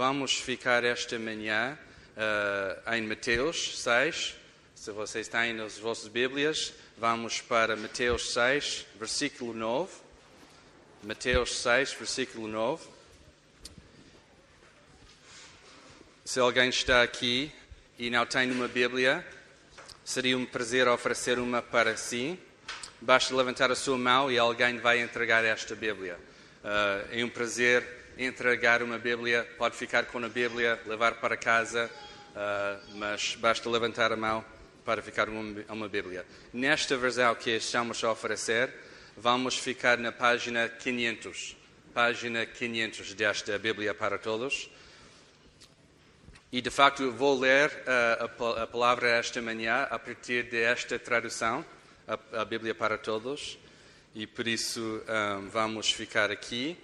vamos 0.00 0.32
ficar 0.32 0.82
esta 0.82 1.18
manhã 1.18 1.78
uh, 2.16 2.94
em 2.94 3.02
Mateus 3.02 3.82
6. 3.82 4.34
Se 4.74 4.90
vocês 4.92 5.28
têm 5.28 5.52
nas 5.52 5.76
vossas 5.76 6.08
Bíblias, 6.08 6.72
vamos 6.96 7.42
para 7.42 7.76
Mateus 7.76 8.32
6, 8.32 8.86
versículo 8.98 9.52
9. 9.52 9.92
Mateus 11.02 11.54
6, 11.60 11.92
versículo 11.92 12.48
9. 12.48 12.82
Se 16.24 16.40
alguém 16.40 16.70
está 16.70 17.02
aqui 17.02 17.52
e 17.98 18.08
não 18.08 18.24
tem 18.24 18.50
uma 18.50 18.68
Bíblia, 18.68 19.22
seria 20.02 20.38
um 20.38 20.46
prazer 20.46 20.88
oferecer 20.88 21.38
uma 21.38 21.60
para 21.60 21.94
si. 21.98 22.40
Basta 23.02 23.36
levantar 23.36 23.70
a 23.70 23.76
sua 23.76 23.98
mão 23.98 24.32
e 24.32 24.38
alguém 24.38 24.78
vai 24.78 25.02
entregar 25.02 25.44
esta 25.44 25.74
Bíblia. 25.74 26.18
Uh, 26.64 27.20
é 27.20 27.22
um 27.22 27.28
prazer 27.28 27.99
entregar 28.18 28.82
uma 28.82 28.98
Bíblia. 28.98 29.48
Pode 29.56 29.76
ficar 29.76 30.06
com 30.06 30.18
a 30.24 30.28
Bíblia, 30.28 30.80
levar 30.86 31.14
para 31.16 31.36
casa, 31.36 31.90
uh, 32.30 32.96
mas 32.96 33.34
basta 33.36 33.68
levantar 33.68 34.12
a 34.12 34.16
mão 34.16 34.44
para 34.84 35.02
ficar 35.02 35.28
uma, 35.28 35.64
uma 35.68 35.88
Bíblia. 35.88 36.24
Nesta 36.52 36.96
versão 36.96 37.34
que 37.34 37.50
estamos 37.50 38.02
a 38.02 38.10
oferecer, 38.10 38.72
vamos 39.16 39.56
ficar 39.56 39.98
na 39.98 40.12
página 40.12 40.68
500. 40.68 41.56
Página 41.92 42.46
500 42.46 43.14
desta 43.14 43.58
Bíblia 43.58 43.94
para 43.94 44.18
todos. 44.18 44.70
E 46.52 46.60
de 46.60 46.70
facto 46.70 47.12
vou 47.12 47.38
ler 47.38 47.70
uh, 47.70 48.44
a, 48.58 48.62
a, 48.64 48.66
palavra 48.66 49.08
esta 49.08 49.40
manhã 49.40 49.86
a 49.88 49.98
partir 50.00 50.44
desta 50.44 50.98
tradução, 50.98 51.64
a, 52.08 52.40
a 52.40 52.44
Bíblia 52.44 52.74
para 52.74 52.98
Todos, 52.98 53.56
e 54.12 54.26
por 54.26 54.48
isso 54.48 54.80
um, 54.80 55.02
ah, 55.06 55.40
vamos 55.52 55.92
ficar 55.92 56.28
aqui. 56.28 56.76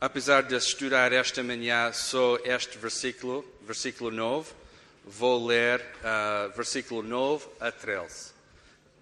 Apesar 0.00 0.44
de 0.44 0.54
estudar 0.54 1.12
esta 1.12 1.42
manhã 1.42 1.92
só 1.92 2.36
este 2.44 2.78
versículo, 2.78 3.44
versículo 3.62 4.12
9, 4.12 4.52
vou 5.04 5.44
ler 5.44 5.80
uh, 5.80 6.56
versículo 6.56 7.02
9 7.02 7.48
a 7.58 7.72
13. 7.72 8.30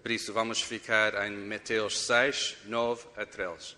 Por 0.01 0.09
isso 0.09 0.33
vamos 0.33 0.59
ficar 0.59 1.27
em 1.27 1.37
Mateus 1.37 1.99
6, 1.99 2.57
9 2.65 3.03
a 3.15 3.27
13. 3.27 3.75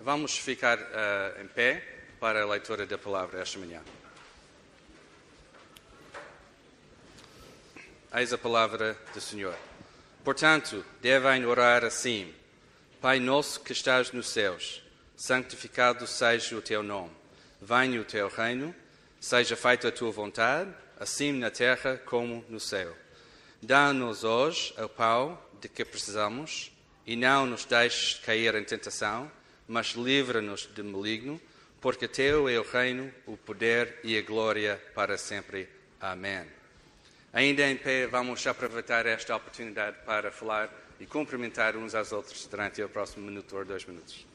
Vamos 0.00 0.38
ficar 0.38 0.78
uh, 0.78 1.42
em 1.42 1.46
pé 1.46 1.86
para 2.18 2.42
a 2.42 2.46
leitura 2.46 2.86
da 2.86 2.96
palavra 2.96 3.42
esta 3.42 3.58
manhã. 3.58 3.82
Eis 8.14 8.32
a 8.32 8.38
palavra 8.38 8.96
do 9.12 9.20
Senhor. 9.20 9.54
Portanto, 10.24 10.82
devem 11.02 11.44
orar 11.44 11.84
assim: 11.84 12.32
Pai 12.98 13.20
nosso 13.20 13.60
que 13.60 13.72
estás 13.72 14.10
nos 14.10 14.30
céus, 14.30 14.82
santificado 15.16 16.06
seja 16.06 16.56
o 16.56 16.62
teu 16.62 16.82
nome. 16.82 17.10
Venha 17.60 18.00
o 18.00 18.04
teu 18.04 18.28
reino, 18.28 18.74
seja 19.20 19.56
feita 19.56 19.88
a 19.88 19.92
tua 19.92 20.10
vontade, 20.10 20.70
assim 20.98 21.32
na 21.32 21.50
terra 21.50 21.96
como 22.04 22.44
no 22.48 22.58
céu. 22.58 22.96
Dá-nos 23.60 24.24
hoje 24.24 24.74
o 24.78 24.88
pão 24.88 25.38
de 25.60 25.68
que 25.68 25.84
precisamos 25.84 26.72
e 27.06 27.14
não 27.14 27.46
nos 27.46 27.64
deixes 27.64 28.18
cair 28.18 28.54
em 28.54 28.64
tentação, 28.64 29.30
mas 29.68 29.92
livra-nos 29.92 30.68
de 30.74 30.82
maligno, 30.82 31.40
porque 31.80 32.08
teu 32.08 32.48
é 32.48 32.58
o 32.58 32.62
reino, 32.62 33.12
o 33.26 33.36
poder 33.36 33.98
e 34.02 34.16
a 34.18 34.22
glória 34.22 34.82
para 34.94 35.16
sempre. 35.16 35.68
Amém. 36.00 36.46
Ainda 37.32 37.66
em 37.68 37.76
pé, 37.76 38.06
vamos 38.06 38.46
aproveitar 38.46 39.06
esta 39.06 39.34
oportunidade 39.34 39.96
para 40.04 40.30
falar 40.30 40.70
e 41.00 41.06
cumprimentar 41.06 41.76
uns 41.76 41.94
aos 41.94 42.12
outros 42.12 42.46
durante 42.46 42.82
o 42.82 42.88
próximo 42.88 43.26
minuto 43.26 43.56
ou 43.56 43.64
dois 43.64 43.84
minutos. 43.84 44.31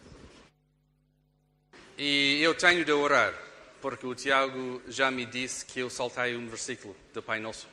E 1.98 2.40
eu 2.44 2.54
tenho 2.54 2.86
de 2.86 2.92
orar, 2.92 3.34
porque 3.82 4.06
o 4.06 4.14
Tiago 4.14 4.82
já 4.88 5.10
me 5.10 5.26
disse 5.26 5.66
que 5.66 5.80
eu 5.80 5.90
saltei 5.90 6.36
um 6.36 6.48
versículo 6.48 6.96
do 7.12 7.24
Pai 7.24 7.40
Nosso. 7.40 7.68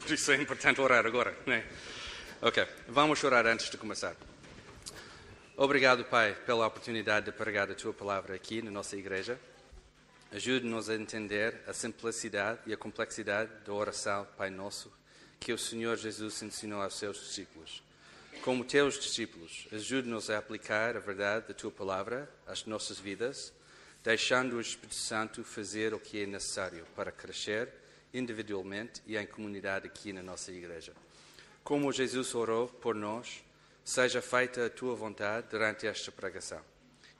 Por 0.00 0.10
isso 0.10 0.32
é 0.32 0.36
importante 0.36 0.80
orar 0.80 1.06
agora, 1.06 1.36
não 1.46 1.54
é? 1.54 1.64
Ok, 2.42 2.66
vamos 2.88 3.22
orar 3.22 3.46
antes 3.46 3.70
de 3.70 3.76
começar. 3.76 4.16
Obrigado, 5.56 6.04
Pai, 6.04 6.34
pela 6.44 6.66
oportunidade 6.66 7.26
de 7.26 7.32
pregar 7.32 7.70
a 7.70 7.74
Tua 7.74 7.92
palavra 7.92 8.34
aqui 8.34 8.60
na 8.60 8.72
nossa 8.72 8.96
igreja. 8.96 9.38
Ajude-nos 10.32 10.90
a 10.90 10.96
entender 10.96 11.60
a 11.68 11.72
simplicidade 11.72 12.58
e 12.66 12.72
a 12.72 12.76
complexidade 12.76 13.52
da 13.64 13.72
oração 13.72 14.26
Pai 14.36 14.50
Nosso 14.50 14.92
que 15.38 15.52
o 15.52 15.58
Senhor 15.58 15.96
Jesus 15.96 16.42
ensinou 16.42 16.82
aos 16.82 16.98
seus 16.98 17.18
discípulos. 17.18 17.84
Como 18.42 18.64
teus 18.64 18.98
discípulos, 18.98 19.66
ajude-nos 19.72 20.28
a 20.28 20.38
aplicar 20.38 20.96
a 20.96 21.00
verdade 21.00 21.48
da 21.48 21.54
tua 21.54 21.70
palavra 21.70 22.28
às 22.46 22.66
nossas 22.66 22.98
vidas, 22.98 23.52
deixando 24.02 24.56
o 24.56 24.60
Espírito 24.60 24.94
Santo 24.94 25.42
fazer 25.42 25.94
o 25.94 26.00
que 26.00 26.22
é 26.22 26.26
necessário 26.26 26.84
para 26.94 27.10
crescer 27.10 27.72
individualmente 28.12 29.02
e 29.06 29.16
em 29.16 29.26
comunidade 29.26 29.86
aqui 29.86 30.12
na 30.12 30.22
nossa 30.22 30.52
igreja. 30.52 30.92
Como 31.64 31.92
Jesus 31.92 32.34
orou 32.34 32.68
por 32.68 32.94
nós, 32.94 33.42
seja 33.82 34.22
feita 34.22 34.66
a 34.66 34.70
tua 34.70 34.94
vontade 34.94 35.48
durante 35.50 35.86
esta 35.86 36.12
pregação. 36.12 36.60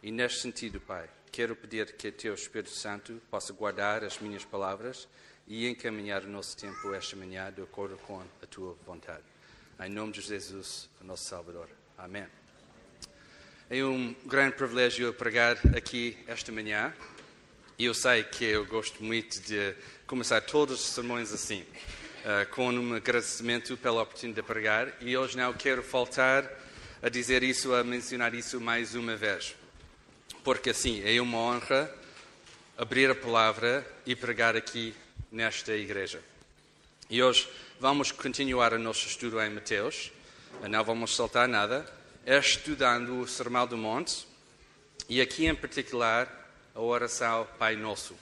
E 0.03 0.13
neste 0.13 0.41
sentido, 0.41 0.81
Pai, 0.81 1.09
quero 1.33 1.57
pedir 1.57 1.97
que 1.97 2.13
Teu 2.13 2.35
Espírito 2.35 2.71
Santo 2.71 3.21
possa 3.31 3.53
guardar 3.53 4.05
as 4.05 4.19
minhas 4.19 4.45
palavras 4.45 5.09
e 5.47 5.67
encaminhar 5.67 6.25
o 6.25 6.29
nosso 6.29 6.57
tempo 6.57 6.95
esta 6.95 7.17
manhã 7.17 7.53
de 7.53 7.63
acordo 7.63 7.97
com 7.99 8.23
a 8.43 8.47
Tua 8.47 8.77
vontade. 8.87 9.34
Em 9.81 9.89
nome 9.91 10.13
de 10.13 10.21
Jesus, 10.21 10.89
o 11.01 11.05
nosso 11.05 11.25
Salvador. 11.25 11.69
Amém. 11.99 12.27
É 13.69 13.85
um 13.85 14.15
grande 14.27 14.57
privilégio 14.57 15.13
pregar 15.13 15.59
aqui 15.77 16.17
esta 16.27 16.53
manhã. 16.53 16.95
E 17.79 17.87
eu 17.87 17.95
sei 17.95 18.23
que 18.23 18.45
eu 18.45 18.65
gosto 18.67 19.03
muito 19.03 19.41
de 19.41 19.75
começar 20.07 20.41
todos 20.41 20.81
os 20.81 20.87
sermões 20.87 21.33
assim, 21.33 21.63
uh, 21.63 22.49
com 22.55 22.69
um 22.69 22.95
agradecimento 22.95 23.77
pela 23.77 24.03
oportunidade 24.03 24.43
de 24.43 24.47
pregar. 24.47 24.93
E 25.01 25.17
hoje 25.17 25.37
não 25.37 25.53
quero 25.53 25.83
faltar 25.83 26.49
a 27.03 27.09
dizer 27.09 27.43
isso, 27.43 27.75
a 27.75 27.83
mencionar 27.83 28.35
isso 28.35 28.61
mais 28.61 28.95
uma 28.95 29.17
vez 29.17 29.57
porque 30.45 30.71
assim 30.71 31.03
é 31.03 31.21
uma 31.23 31.39
honra 31.39 31.91
abrir 32.77 33.11
a 33.11 33.15
palavra 33.15 33.85
e 34.05 34.15
pregar 34.15 34.55
aqui 34.55 34.95
nesta 35.33 35.73
igreja. 35.73 36.21
E 37.15 37.23
hoje 37.23 37.49
vamos 37.79 38.11
continuar 38.11 38.73
o 38.73 38.79
nosso 38.81 39.07
estudo 39.07 39.41
em 39.41 39.49
Mateus, 39.49 40.11
não 40.69 40.83
vamos 40.83 41.15
saltar 41.15 41.47
nada, 41.47 41.87
é 42.27 42.37
estudando 42.37 43.21
o 43.21 43.29
Sermão 43.29 43.69
do 43.69 43.77
Monte 43.77 44.27
e 45.09 45.21
aqui 45.21 45.47
em 45.47 45.55
particular 45.55 46.29
a 46.75 46.81
oração 46.81 47.47
Pai 47.57 47.77
Nosso. 47.77 48.17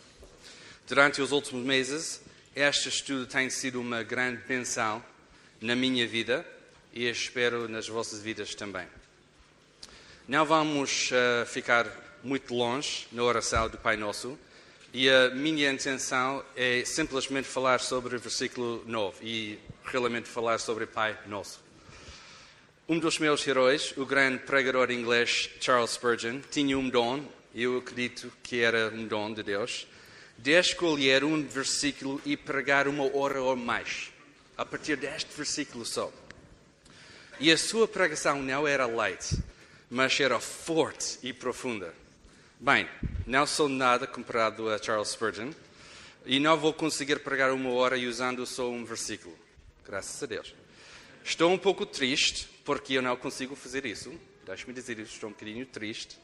Durante 0.86 1.22
os 1.22 1.32
últimos 1.32 1.64
meses, 1.64 2.20
este 2.54 2.90
estudo 2.90 3.26
tem 3.26 3.48
sido 3.48 3.80
uma 3.80 4.02
grande 4.02 4.42
benção 4.42 5.02
na 5.58 5.74
minha 5.74 6.06
vida 6.06 6.46
e 6.92 7.08
espero 7.08 7.66
nas 7.70 7.88
vossas 7.88 8.20
vidas 8.20 8.54
também. 8.54 8.86
Não 10.28 10.44
vamos 10.44 11.10
uh, 11.12 11.46
ficar 11.46 11.86
muito 12.22 12.54
longe 12.54 13.08
na 13.10 13.22
oração 13.22 13.70
do 13.70 13.78
Pai 13.78 13.96
Nosso. 13.96 14.38
E 14.94 15.08
a 15.08 15.30
minha 15.30 15.72
intenção 15.72 16.44
é 16.54 16.84
simplesmente 16.84 17.48
falar 17.48 17.80
sobre 17.80 18.14
o 18.14 18.18
versículo 18.18 18.84
9 18.86 19.24
e 19.26 19.58
realmente 19.86 20.28
falar 20.28 20.58
sobre 20.58 20.84
Pai 20.84 21.18
Nosso. 21.26 21.60
Um 22.86 22.98
dos 22.98 23.18
meus 23.18 23.46
heróis, 23.46 23.94
o 23.96 24.04
grande 24.04 24.40
pregador 24.40 24.90
inglês 24.90 25.48
Charles 25.62 25.92
Spurgeon, 25.92 26.40
tinha 26.50 26.78
um 26.78 26.90
dom, 26.90 27.24
eu 27.54 27.78
acredito 27.78 28.30
que 28.42 28.60
era 28.60 28.90
um 28.94 29.06
dom 29.06 29.32
de 29.32 29.42
Deus, 29.42 29.86
de 30.36 30.60
escolher 30.60 31.24
um 31.24 31.42
versículo 31.42 32.20
e 32.26 32.36
pregar 32.36 32.86
uma 32.86 33.16
hora 33.16 33.40
ou 33.40 33.56
mais, 33.56 34.12
a 34.58 34.66
partir 34.66 34.96
deste 34.96 35.34
versículo 35.34 35.86
só. 35.86 36.12
E 37.40 37.50
a 37.50 37.56
sua 37.56 37.88
pregação 37.88 38.42
não 38.42 38.68
era 38.68 38.84
light, 38.84 39.38
mas 39.88 40.20
era 40.20 40.38
forte 40.38 41.18
e 41.22 41.32
profunda. 41.32 42.01
Bem, 42.64 42.88
não 43.26 43.44
sou 43.44 43.68
nada 43.68 44.06
comparado 44.06 44.70
a 44.70 44.80
Charles 44.80 45.08
Spurgeon 45.08 45.50
e 46.24 46.38
não 46.38 46.56
vou 46.56 46.72
conseguir 46.72 47.18
pregar 47.18 47.50
uma 47.50 47.70
hora 47.72 47.98
usando 47.98 48.46
só 48.46 48.70
um 48.70 48.84
versículo. 48.84 49.36
Graças 49.84 50.22
a 50.22 50.26
Deus. 50.26 50.54
Estou 51.24 51.50
um 51.50 51.58
pouco 51.58 51.84
triste 51.84 52.48
porque 52.64 52.92
eu 52.94 53.02
não 53.02 53.16
consigo 53.16 53.56
fazer 53.56 53.84
isso. 53.84 54.14
Deixe-me 54.46 54.72
dizer 54.72 54.96
isso, 55.00 55.14
estou 55.14 55.30
um 55.30 55.32
bocadinho 55.32 55.66
triste. 55.66 56.16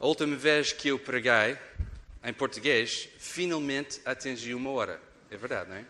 A 0.00 0.06
última 0.08 0.34
vez 0.34 0.72
que 0.72 0.88
eu 0.88 0.98
preguei 0.98 1.56
em 2.24 2.32
português, 2.32 3.08
finalmente 3.20 4.00
atingi 4.04 4.54
uma 4.54 4.70
hora. 4.70 5.00
É 5.30 5.36
verdade, 5.36 5.70
não 5.70 5.76
é? 5.76 5.84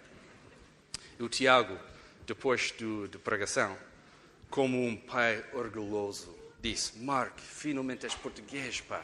O 1.19 1.27
Tiago, 1.27 1.79
depois 2.27 2.71
do, 2.73 3.09
de 3.09 3.17
pregação, 3.17 3.79
como 4.51 4.85
um 4.85 4.95
pai 4.95 5.43
orgulhoso, 5.55 6.37
disse: 6.61 6.99
Mark, 6.99 7.39
finalmente 7.39 8.05
és 8.05 8.15
português, 8.15 8.83
pá. 8.83 9.03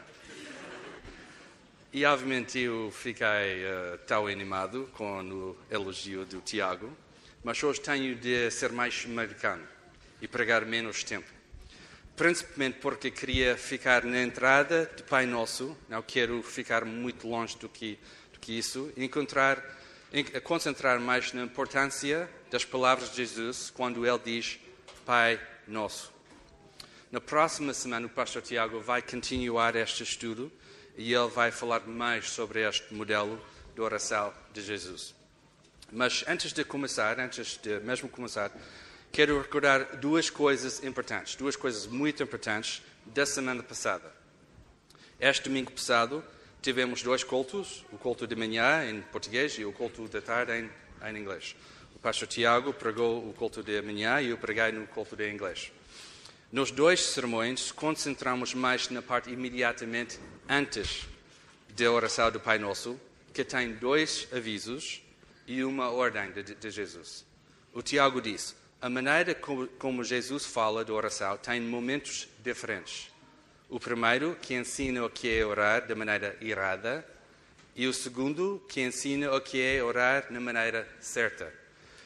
E 1.93 2.05
obviamente 2.05 2.57
eu 2.57 2.89
fiquei 2.89 3.25
uh, 3.25 3.97
tão 4.07 4.25
animado 4.25 4.89
com 4.93 5.21
o 5.21 5.57
elogio 5.69 6.25
do 6.25 6.39
Tiago, 6.39 6.89
mas 7.43 7.61
hoje 7.61 7.81
tenho 7.81 8.15
de 8.15 8.49
ser 8.49 8.71
mais 8.71 9.03
americano 9.05 9.67
e 10.21 10.27
pregar 10.27 10.65
menos 10.65 11.03
tempo. 11.03 11.27
Principalmente 12.15 12.77
porque 12.79 13.11
queria 13.11 13.57
ficar 13.57 14.05
na 14.05 14.21
entrada 14.21 14.89
de 14.95 15.03
Pai 15.03 15.25
Nosso, 15.25 15.75
não 15.89 16.01
quero 16.01 16.41
ficar 16.41 16.85
muito 16.85 17.27
longe 17.27 17.57
do 17.57 17.67
que, 17.67 17.99
do 18.31 18.39
que 18.39 18.57
isso, 18.57 18.89
encontrar, 18.95 19.61
concentrar 20.45 20.97
mais 20.97 21.33
na 21.33 21.43
importância 21.43 22.29
das 22.49 22.63
palavras 22.63 23.09
de 23.09 23.17
Jesus 23.17 23.69
quando 23.69 24.07
ele 24.07 24.19
diz 24.23 24.61
Pai 25.05 25.37
Nosso. 25.67 26.13
Na 27.11 27.19
próxima 27.19 27.73
semana, 27.73 28.05
o 28.05 28.09
pastor 28.09 28.41
Tiago 28.41 28.79
vai 28.79 29.01
continuar 29.01 29.75
este 29.75 30.03
estudo 30.03 30.49
e 30.97 31.13
ele 31.13 31.29
vai 31.29 31.51
falar 31.51 31.87
mais 31.87 32.29
sobre 32.29 32.67
este 32.67 32.93
modelo 32.93 33.39
de 33.73 33.81
oração 33.81 34.33
de 34.53 34.61
Jesus. 34.61 35.13
Mas 35.91 36.23
antes 36.27 36.53
de 36.53 36.63
começar, 36.63 37.19
antes 37.19 37.57
de 37.57 37.79
mesmo 37.81 38.07
começar, 38.07 38.51
quero 39.11 39.41
recordar 39.41 39.97
duas 39.97 40.29
coisas 40.29 40.83
importantes, 40.83 41.35
duas 41.35 41.55
coisas 41.55 41.85
muito 41.85 42.23
importantes 42.23 42.81
da 43.05 43.25
semana 43.25 43.61
passada. 43.61 44.11
Este 45.19 45.43
domingo 45.43 45.71
passado 45.71 46.23
tivemos 46.61 47.03
dois 47.03 47.23
cultos, 47.23 47.83
o 47.91 47.97
culto 47.97 48.25
de 48.25 48.35
manhã 48.35 48.89
em 48.89 49.01
português 49.01 49.53
e 49.57 49.65
o 49.65 49.73
culto 49.73 50.07
da 50.07 50.21
tarde 50.21 50.53
em, 50.53 50.69
em 51.09 51.17
inglês. 51.17 51.55
O 51.95 51.99
pastor 51.99 52.27
Tiago 52.27 52.73
pregou 52.73 53.27
o 53.27 53.33
culto 53.33 53.61
de 53.61 53.81
manhã 53.81 54.21
e 54.21 54.29
eu 54.29 54.37
preguei 54.37 54.71
no 54.71 54.87
culto 54.87 55.15
de 55.15 55.29
inglês. 55.29 55.71
Nos 56.51 56.69
dois 56.69 56.99
sermões, 56.99 57.71
concentramos 57.71 58.53
mais 58.53 58.89
na 58.89 59.01
parte 59.01 59.29
imediatamente 59.29 60.19
antes 60.49 61.07
da 61.69 61.89
oração 61.89 62.29
do 62.29 62.41
Pai 62.41 62.59
Nosso, 62.59 62.99
que 63.33 63.45
tem 63.45 63.71
dois 63.71 64.27
avisos 64.33 65.01
e 65.47 65.63
uma 65.63 65.89
ordem 65.89 66.29
de, 66.33 66.43
de 66.53 66.69
Jesus. 66.69 67.25
O 67.73 67.81
Tiago 67.81 68.21
disse: 68.21 68.53
a 68.81 68.89
maneira 68.89 69.33
como, 69.33 70.03
Jesus 70.03 70.45
fala 70.45 70.83
da 70.83 70.91
oração 70.91 71.37
tem 71.37 71.61
momentos 71.61 72.27
diferentes. 72.43 73.09
O 73.69 73.79
primeiro, 73.79 74.35
que 74.41 74.53
ensina 74.53 75.05
o 75.05 75.09
que 75.09 75.29
é 75.29 75.45
orar 75.45 75.87
da 75.87 75.95
maneira 75.95 76.35
errada, 76.41 77.07
e 77.73 77.87
o 77.87 77.93
segundo, 77.93 78.61
que 78.67 78.81
ensina 78.81 79.33
o 79.33 79.39
que 79.39 79.61
é 79.61 79.81
orar 79.81 80.27
na 80.29 80.41
maneira 80.41 80.85
certa. 80.99 81.49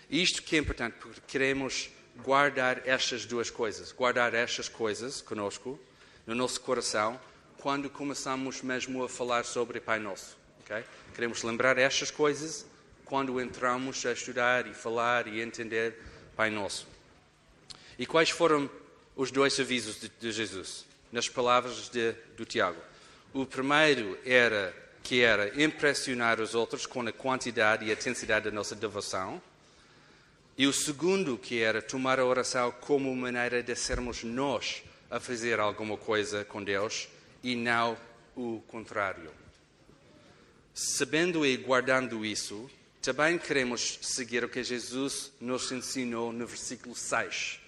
Isto 0.08 0.44
que 0.44 0.56
é 0.56 0.60
importante, 0.60 0.98
porque 1.00 1.20
queremos 1.28 1.90
guardar 2.24 2.82
estas 2.86 3.26
duas 3.26 3.50
coisas, 3.50 3.92
guardar 3.92 4.34
estas 4.34 4.70
coisas 4.70 5.22
conosco, 5.22 5.80
no 6.26 6.34
nosso 6.34 6.62
coração, 6.62 7.20
quando 7.58 7.90
começamos 7.90 8.62
mesmo 8.62 9.04
a 9.04 9.10
falar 9.10 9.46
sobre 9.46 9.80
Pai 9.80 10.00
Nosso. 10.00 10.38
Okay? 10.64 10.84
Queremos 11.14 11.44
lembrar 11.44 11.78
estas 11.78 12.12
coisas 12.12 12.66
quando 13.04 13.40
entramos 13.40 14.06
a 14.06 14.12
estudar 14.12 14.68
e 14.68 14.74
falar 14.74 15.28
e 15.28 15.42
entender 15.42 15.96
Pai 16.36 16.50
Nosso. 16.50 16.88
E 17.98 18.06
quais 18.06 18.30
foram 18.30 18.70
os 19.16 19.32
dois 19.32 19.60
avisos 19.60 20.00
de, 20.00 20.10
de 20.10 20.32
Jesus, 20.32 20.86
nas 21.12 21.30
palavras 21.30 21.90
de, 21.90 22.14
do 22.36 22.46
Tiago? 22.46 22.82
O 23.34 23.46
primeiro 23.46 24.18
era 24.26 24.74
que 25.06 25.22
era 25.22 25.62
impressionar 25.62 26.42
os 26.42 26.56
outros 26.56 26.88
com 26.88 27.02
a 27.02 27.12
quantidade 27.12 27.86
e 27.86 27.92
a 27.92 27.94
intensidade 27.94 28.46
da 28.46 28.52
nossa 28.52 28.76
devoção. 28.76 29.40
E 30.58 30.68
o 30.68 30.72
segundo, 30.72 31.38
que 31.38 31.62
era 31.62 31.82
tomar 31.82 32.18
a 32.18 32.26
oração 32.26 32.72
como 32.80 33.14
maneira 33.14 33.62
de 33.62 33.76
sermos 33.76 34.24
nós 34.24 34.84
a 35.12 35.20
fazer 35.20 35.60
alguma 35.60 35.98
coisa 35.98 36.46
com 36.46 36.64
Deus 36.64 37.10
e 37.44 37.58
não 37.58 37.98
o 38.38 38.64
contrário. 38.68 39.32
Sabendo 40.74 41.46
e 41.46 41.58
guardando 41.58 42.26
isso, 42.26 42.70
também 43.02 43.38
queremos 43.38 44.00
seguir 44.02 44.46
o 44.46 44.50
que 44.50 44.64
Jesus 44.64 45.30
nos 45.42 45.70
ensinou 45.74 46.32
no 46.32 46.48
versículo 46.48 46.96
6, 46.96 47.60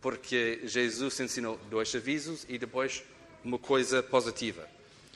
porque 0.00 0.60
Jesus 0.64 1.18
ensinou 1.18 1.58
dois 1.68 1.92
avisos 1.96 2.46
e 2.48 2.58
depois 2.58 3.02
uma 3.42 3.58
coisa 3.58 4.04
positiva. 4.04 4.68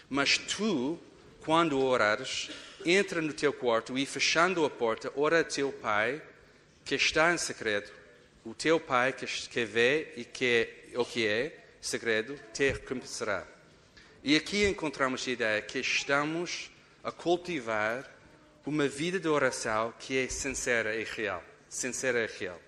Mas 0.08 0.36
tu, 0.36 0.98
quando 1.40 1.80
orares, 1.80 2.50
entra 2.84 3.22
no 3.22 3.32
teu 3.32 3.52
quarto 3.52 3.96
e, 3.96 4.04
fechando 4.04 4.64
a 4.64 4.70
porta, 4.70 5.12
ora 5.14 5.40
a 5.40 5.44
teu 5.44 5.70
Pai 5.70 6.20
que 6.90 6.96
está 6.96 7.32
em 7.32 7.38
segredo, 7.38 7.88
o 8.44 8.52
teu 8.52 8.80
Pai 8.80 9.12
que 9.12 9.64
vê 9.64 10.12
e 10.16 10.24
que 10.24 10.90
o 10.96 11.04
que 11.04 11.24
é 11.24 11.56
segredo 11.80 12.36
te 12.52 12.72
recompensará. 12.72 13.46
E 14.24 14.34
aqui 14.34 14.66
encontramos 14.66 15.24
a 15.24 15.30
ideia 15.30 15.62
que 15.62 15.78
estamos 15.78 16.68
a 17.04 17.12
cultivar 17.12 18.12
uma 18.66 18.88
vida 18.88 19.20
de 19.20 19.28
oração 19.28 19.94
que 20.00 20.18
é 20.18 20.28
sincera 20.28 20.96
e 20.96 21.04
real. 21.04 21.44
Sincera 21.68 22.24
e 22.24 22.38
real. 22.40 22.60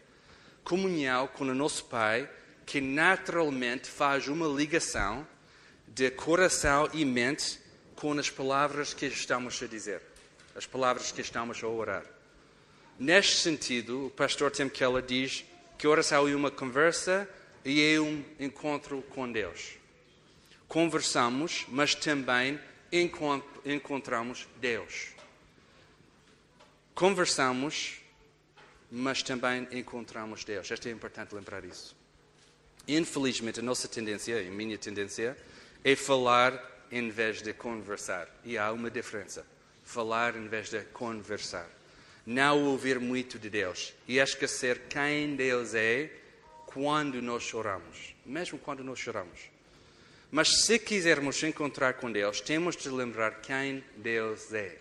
Comunhão 0.62 1.26
com 1.26 1.42
o 1.42 1.52
nosso 1.52 1.86
Pai, 1.86 2.30
que 2.64 2.80
naturalmente 2.80 3.90
faz 3.90 4.28
uma 4.28 4.46
ligação 4.46 5.26
de 5.88 6.12
coração 6.12 6.88
e 6.92 7.04
mente 7.04 7.58
com 7.96 8.12
as 8.12 8.30
palavras 8.30 8.94
que 8.94 9.06
estamos 9.06 9.60
a 9.60 9.66
dizer, 9.66 10.00
as 10.54 10.64
palavras 10.64 11.10
que 11.10 11.22
estamos 11.22 11.60
a 11.64 11.66
orar. 11.66 12.21
Neste 12.98 13.36
sentido, 13.36 14.06
o 14.06 14.10
pastor 14.10 14.50
Tim 14.50 14.68
Keller 14.68 15.02
diz 15.02 15.44
que 15.78 15.88
oração 15.88 16.28
é 16.28 16.34
uma 16.34 16.50
conversa 16.50 17.28
e 17.64 17.82
é 17.82 18.00
um 18.00 18.22
encontro 18.38 19.02
com 19.10 19.30
Deus. 19.30 19.78
Conversamos, 20.68 21.64
mas 21.68 21.94
também 21.94 22.60
encontramos 23.64 24.46
Deus. 24.60 25.08
Conversamos, 26.94 28.00
mas 28.90 29.22
também 29.22 29.66
encontramos 29.72 30.44
Deus. 30.44 30.70
Isto 30.70 30.88
é 30.88 30.92
importante 30.92 31.34
lembrar 31.34 31.64
isso. 31.64 31.96
Infelizmente, 32.86 33.60
a 33.60 33.62
nossa 33.62 33.88
tendência, 33.88 34.38
a 34.38 34.50
minha 34.50 34.76
tendência, 34.76 35.36
é 35.82 35.96
falar 35.96 36.86
em 36.90 37.08
vez 37.08 37.40
de 37.40 37.52
conversar. 37.54 38.28
E 38.44 38.58
há 38.58 38.70
uma 38.70 38.90
diferença. 38.90 39.46
Falar 39.82 40.36
em 40.36 40.46
vez 40.46 40.68
de 40.68 40.80
conversar 40.84 41.68
não 42.26 42.64
ouvir 42.64 42.98
muito 43.00 43.38
de 43.38 43.50
Deus 43.50 43.92
e 44.06 44.18
esquecer 44.18 44.82
quem 44.88 45.34
Deus 45.34 45.74
é 45.74 46.10
quando 46.66 47.20
nós 47.20 47.42
choramos, 47.42 48.14
mesmo 48.24 48.58
quando 48.58 48.82
nós 48.82 48.98
choramos. 48.98 49.50
Mas 50.30 50.64
se 50.64 50.78
quisermos 50.78 51.42
encontrar 51.42 51.94
com 51.94 52.10
Deus, 52.10 52.40
temos 52.40 52.76
de 52.76 52.88
lembrar 52.88 53.42
quem 53.42 53.84
Deus 53.96 54.52
é. 54.54 54.78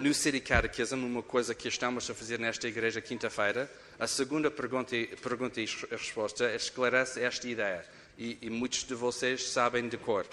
No 0.00 0.12
City 0.12 0.40
Catechism, 0.40 0.96
uma 0.96 1.22
coisa 1.22 1.54
que 1.54 1.68
estamos 1.68 2.10
a 2.10 2.14
fazer 2.14 2.38
nesta 2.38 2.66
igreja 2.66 3.00
quinta-feira, 3.00 3.70
a 3.98 4.06
segunda 4.06 4.50
pergunta, 4.50 4.94
pergunta 5.22 5.60
e 5.60 5.66
resposta 5.90 6.54
esclarece 6.54 7.22
esta 7.22 7.48
ideia. 7.48 7.84
E, 8.18 8.36
e 8.42 8.50
muitos 8.50 8.82
de 8.84 8.94
vocês 8.94 9.48
sabem 9.48 9.88
de 9.88 9.96
cor. 9.96 10.26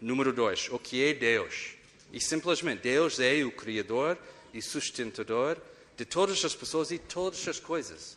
Número 0.00 0.32
dois, 0.32 0.68
o 0.70 0.78
que 0.78 1.02
é 1.04 1.14
Deus? 1.14 1.76
E 2.12 2.20
simplesmente, 2.20 2.82
Deus 2.82 3.20
é 3.20 3.42
o 3.44 3.50
Criador 3.50 4.18
e 4.52 4.62
sustentador 4.62 5.56
de 5.96 6.04
todas 6.04 6.44
as 6.44 6.54
pessoas 6.54 6.90
e 6.90 6.98
todas 6.98 7.46
as 7.48 7.58
coisas. 7.58 8.16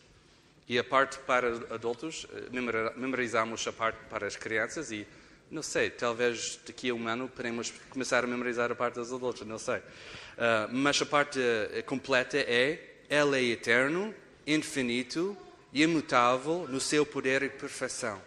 E 0.68 0.78
a 0.78 0.84
parte 0.84 1.18
para 1.20 1.48
adultos, 1.74 2.26
eh, 2.32 2.92
memorizamos 2.96 3.66
a 3.68 3.74
parte 3.74 3.98
para 4.10 4.28
as 4.28 4.36
crianças 4.36 4.92
e, 4.92 5.06
não 5.50 5.64
sei, 5.64 5.90
talvez 5.90 6.60
daqui 6.66 6.90
a 6.90 6.94
um 6.94 7.08
ano 7.08 7.28
podemos 7.28 7.74
começar 7.90 8.24
a 8.24 8.28
memorizar 8.28 8.72
a 8.72 8.76
parte 8.76 8.96
dos 8.96 9.12
adultos, 9.12 9.46
não 9.46 9.60
sei. 9.60 9.78
Uh, 9.78 10.72
mas 10.72 11.02
a 11.02 11.06
parte 11.06 11.40
uh, 11.40 11.84
completa 11.84 12.38
é: 12.38 13.02
Ele 13.10 13.38
é 13.38 13.44
eterno, 13.52 14.14
infinito 14.48 15.36
imutável 15.74 16.68
no 16.68 16.80
seu 16.80 17.06
poder 17.06 17.44
e 17.44 17.50
perfeição. 17.50 18.22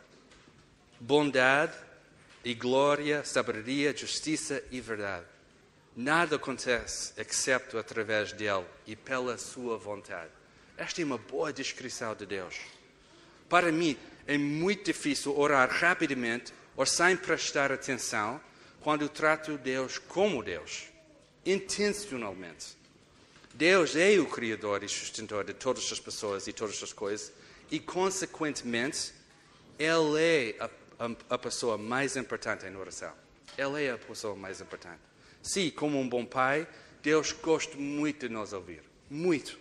Bondade 0.99 1.75
e 2.45 2.55
glória, 2.55 3.25
sabedoria, 3.25 3.97
justiça 3.97 4.63
e 4.71 4.81
verdade. 4.81 5.34
Nada 5.97 6.37
acontece 6.37 7.13
exceto 7.17 7.79
através 7.79 8.33
dele 8.33 8.67
e 8.85 8.97
pela 8.97 9.39
sua 9.39 9.79
vontade. 9.79 10.31
Esta 10.77 11.01
é 11.01 11.05
uma 11.05 11.19
boa 11.19 11.53
descrição 11.53 12.17
de 12.17 12.27
Deus. 12.27 12.57
Para 13.49 13.71
mim, 13.71 13.97
é 14.27 14.37
muito 14.37 14.85
difícil 14.85 15.39
orar 15.39 15.71
rapidamente 15.71 16.53
ou 16.77 16.85
sem 16.85 17.17
prestar 17.17 17.71
atenção 17.71 18.41
quando 18.81 19.09
trato 19.09 19.57
Deus 19.57 19.97
como 19.99 20.43
Deus, 20.43 20.89
intencionalmente. 21.47 22.77
Deus 23.55 23.95
é 23.95 24.19
o 24.19 24.27
Criador 24.27 24.83
e 24.83 24.89
sustentor 24.89 25.45
de 25.45 25.55
todas 25.55 25.91
as 25.93 26.01
pessoas 26.01 26.49
e 26.49 26.53
todas 26.53 26.83
as 26.83 26.93
coisas, 26.93 27.33
e, 27.71 27.79
consequentemente, 27.79 29.15
Ele 29.79 30.21
é 30.21 30.57
a, 30.59 30.71
a, 31.07 31.35
a 31.37 31.39
pessoa 31.39 31.79
mais 31.79 32.17
importante 32.17 32.67
em 32.67 32.75
oração. 32.75 33.13
Ele 33.57 33.85
é 33.85 33.93
a 33.93 33.99
pessoa 33.99 34.35
mais 34.35 34.61
importante. 34.61 35.14
Sim, 35.45 35.71
como 35.71 36.01
um 36.01 36.09
bom 36.09 36.25
pai, 36.25 36.67
Deus 37.03 37.31
gosta 37.33 37.77
muito 37.77 38.27
de 38.27 38.35
nos 38.35 38.55
ouvir. 38.55 38.83
Muito. 39.11 39.59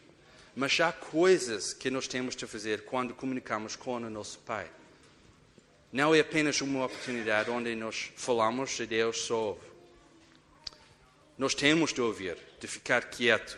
Mas 0.56 0.80
há 0.80 0.94
coisas 0.94 1.74
que 1.74 1.92
nós 1.92 2.08
temos 2.08 2.38
de 2.38 2.48
fazer 2.48 2.86
quando 2.86 3.14
comunicamos 3.14 3.76
com 3.76 3.96
o 3.98 4.10
nosso 4.10 4.40
pai. 4.40 4.72
Não 5.92 6.16
é 6.16 6.22
apenas 6.22 6.62
uma 6.62 6.86
oportunidade 6.86 7.52
onde 7.52 7.76
nós 7.76 8.12
falamos 8.16 8.80
e 8.80 8.86
Deus 8.86 9.24
só 9.24 9.36
ouve. 9.36 9.68
Nós 11.38 11.54
temos 11.54 11.92
de 11.92 12.00
ouvir, 12.00 12.38
de 12.62 12.68
ficar 12.68 13.10
quieto, 13.10 13.58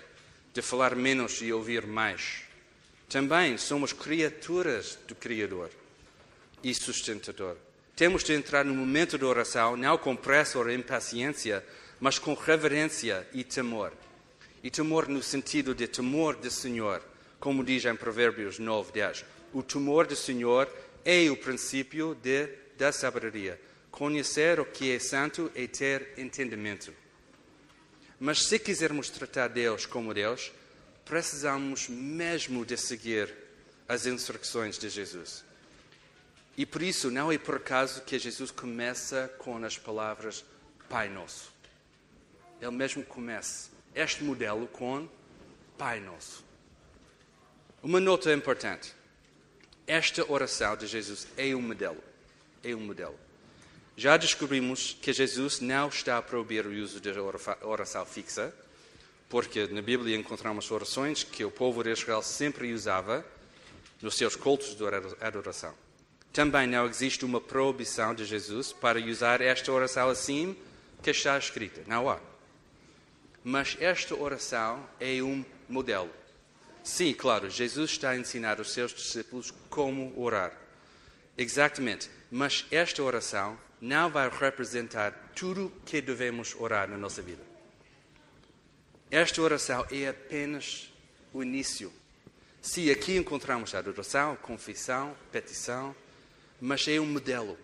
de 0.51 0.63
falar 0.63 0.95
menos 0.95 1.39
e 1.43 1.53
ouvir 1.53 1.85
mais. 1.85 2.41
Também 3.07 3.55
somos 3.55 3.93
criaturas 3.93 4.97
do 5.07 5.13
Criador 5.13 5.69
e 6.63 6.73
sustentador. 6.73 7.55
Temos 7.95 8.23
de 8.23 8.33
entrar 8.33 8.65
no 8.65 8.73
momento 8.73 9.15
de 9.15 9.25
oração, 9.25 9.77
não 9.77 9.95
com 9.95 10.15
pressa 10.15 10.57
ou 10.57 10.71
impaciência, 10.71 11.63
mas 12.05 12.19
com 12.19 12.35
reverência 12.35 13.27
e 13.33 13.43
temor. 13.43 13.91
E 14.63 14.69
temor 14.69 15.07
no 15.07 15.23
sentido 15.23 15.73
de 15.73 15.87
temor 15.87 16.35
do 16.35 16.51
Senhor, 16.51 17.01
como 17.39 17.63
diz 17.63 17.83
em 17.83 17.95
Provérbios 17.95 18.59
9, 18.59 18.91
10. 18.91 19.25
O 19.51 19.63
temor 19.63 20.05
do 20.05 20.15
Senhor 20.15 20.71
é 21.03 21.27
o 21.31 21.35
princípio 21.35 22.13
de, 22.13 22.47
da 22.77 22.91
sabedoria. 22.91 23.59
Conhecer 23.89 24.59
o 24.59 24.65
que 24.65 24.91
é 24.91 24.99
santo 24.99 25.51
é 25.55 25.65
ter 25.65 26.13
entendimento. 26.15 26.93
Mas 28.19 28.43
se 28.43 28.59
quisermos 28.59 29.09
tratar 29.09 29.47
Deus 29.47 29.87
como 29.87 30.13
Deus, 30.13 30.51
precisamos 31.05 31.89
mesmo 31.89 32.63
de 32.63 32.77
seguir 32.77 33.33
as 33.87 34.05
instruções 34.05 34.77
de 34.77 34.89
Jesus. 34.89 35.43
E 36.55 36.67
por 36.67 36.83
isso 36.83 37.09
não 37.09 37.31
é 37.31 37.37
por 37.39 37.55
acaso 37.55 38.03
que 38.03 38.19
Jesus 38.19 38.51
começa 38.51 39.27
com 39.39 39.57
as 39.65 39.75
palavras 39.75 40.45
Pai 40.87 41.09
Nosso. 41.09 41.54
Ele 42.61 42.71
mesmo 42.71 43.03
começa 43.03 43.69
este 43.93 44.23
modelo 44.23 44.67
com 44.67 45.07
Pai 45.77 45.99
Nosso. 45.99 46.43
Uma 47.81 47.99
nota 47.99 48.33
importante. 48.33 48.93
Esta 49.87 50.29
oração 50.31 50.75
de 50.75 50.87
Jesus 50.87 51.27
é 51.37 51.55
um 51.55 51.61
modelo. 51.61 52.03
É 52.63 52.75
um 52.75 52.79
modelo. 52.79 53.17
Já 53.95 54.17
descobrimos 54.17 54.97
que 55.01 55.13
Jesus 55.13 55.59
não 55.59 55.87
está 55.87 56.17
a 56.17 56.21
proibir 56.21 56.65
o 56.65 56.73
uso 56.73 56.99
da 56.99 57.11
oração 57.65 58.05
fixa, 58.05 58.53
porque 59.29 59.67
na 59.67 59.81
Bíblia 59.81 60.17
encontramos 60.17 60.69
orações 60.71 61.23
que 61.23 61.45
o 61.45 61.51
povo 61.51 61.83
de 61.83 61.91
Israel 61.91 62.21
sempre 62.21 62.73
usava 62.73 63.25
nos 64.01 64.15
seus 64.15 64.35
cultos 64.35 64.75
de 64.75 64.83
adoração. 65.21 65.73
Também 66.33 66.67
não 66.67 66.85
existe 66.87 67.23
uma 67.23 67.39
proibição 67.39 68.13
de 68.13 68.25
Jesus 68.25 68.73
para 68.73 68.99
usar 68.99 69.39
esta 69.39 69.71
oração 69.71 70.09
assim 70.09 70.57
que 71.01 71.11
está 71.11 71.37
escrita. 71.37 71.81
Não 71.87 72.09
há. 72.09 72.19
Mas 73.47 73.77
esta 73.79 74.15
oração 74.15 74.89
é 74.99 75.21
um 75.21 75.45
modelo. 75.69 76.09
Sim, 76.83 77.13
claro, 77.13 77.47
Jesus 77.47 77.91
está 77.91 78.09
a 78.09 78.17
ensinar 78.17 78.59
os 78.59 78.73
seus 78.73 78.91
discípulos 78.91 79.53
como 79.69 80.19
orar. 80.19 80.51
Exatamente. 81.37 82.09
Mas 82.31 82.65
esta 82.71 83.03
oração 83.03 83.55
não 83.79 84.09
vai 84.09 84.29
representar 84.29 85.11
tudo 85.35 85.71
que 85.85 86.01
devemos 86.01 86.55
orar 86.57 86.89
na 86.89 86.97
nossa 86.97 87.21
vida. 87.21 87.43
Esta 89.11 89.39
oração 89.43 89.85
é 89.91 90.07
apenas 90.07 90.91
o 91.31 91.43
início. 91.43 91.93
Se 92.63 92.89
aqui 92.89 93.15
encontramos 93.15 93.75
adoração, 93.75 94.35
confissão, 94.37 95.15
petição, 95.31 95.95
mas 96.59 96.87
é 96.87 96.99
um 96.99 97.05
modelo. 97.05 97.59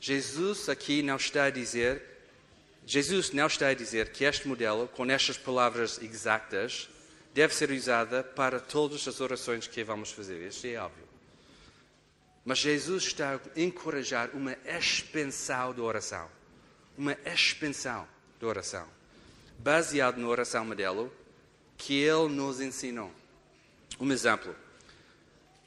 Jesus 0.00 0.70
aqui 0.70 1.02
não 1.02 1.16
está 1.16 1.44
a 1.44 1.50
dizer, 1.50 2.02
Jesus 2.88 3.32
não 3.32 3.46
está 3.46 3.68
a 3.68 3.74
dizer 3.74 4.12
que 4.12 4.24
este 4.24 4.48
modelo, 4.48 4.88
com 4.88 5.04
estas 5.10 5.36
palavras 5.36 6.00
exatas, 6.00 6.88
deve 7.34 7.54
ser 7.54 7.70
usada 7.70 8.24
para 8.24 8.58
todas 8.58 9.06
as 9.06 9.20
orações 9.20 9.66
que 9.66 9.84
vamos 9.84 10.10
fazer. 10.10 10.40
Isto 10.48 10.68
é 10.68 10.78
óbvio. 10.78 11.04
Mas 12.46 12.60
Jesus 12.60 13.04
está 13.04 13.34
a 13.34 13.60
encorajar 13.60 14.30
uma 14.32 14.56
expansão 14.64 15.74
da 15.74 15.82
oração. 15.82 16.30
Uma 16.96 17.14
expansão 17.26 18.08
da 18.40 18.46
oração. 18.46 18.88
Baseado 19.58 20.16
na 20.16 20.26
oração 20.26 20.64
modelo 20.64 21.12
que 21.76 22.00
ele 22.00 22.28
nos 22.30 22.58
ensinou. 22.58 23.12
Um 24.00 24.10
exemplo. 24.10 24.56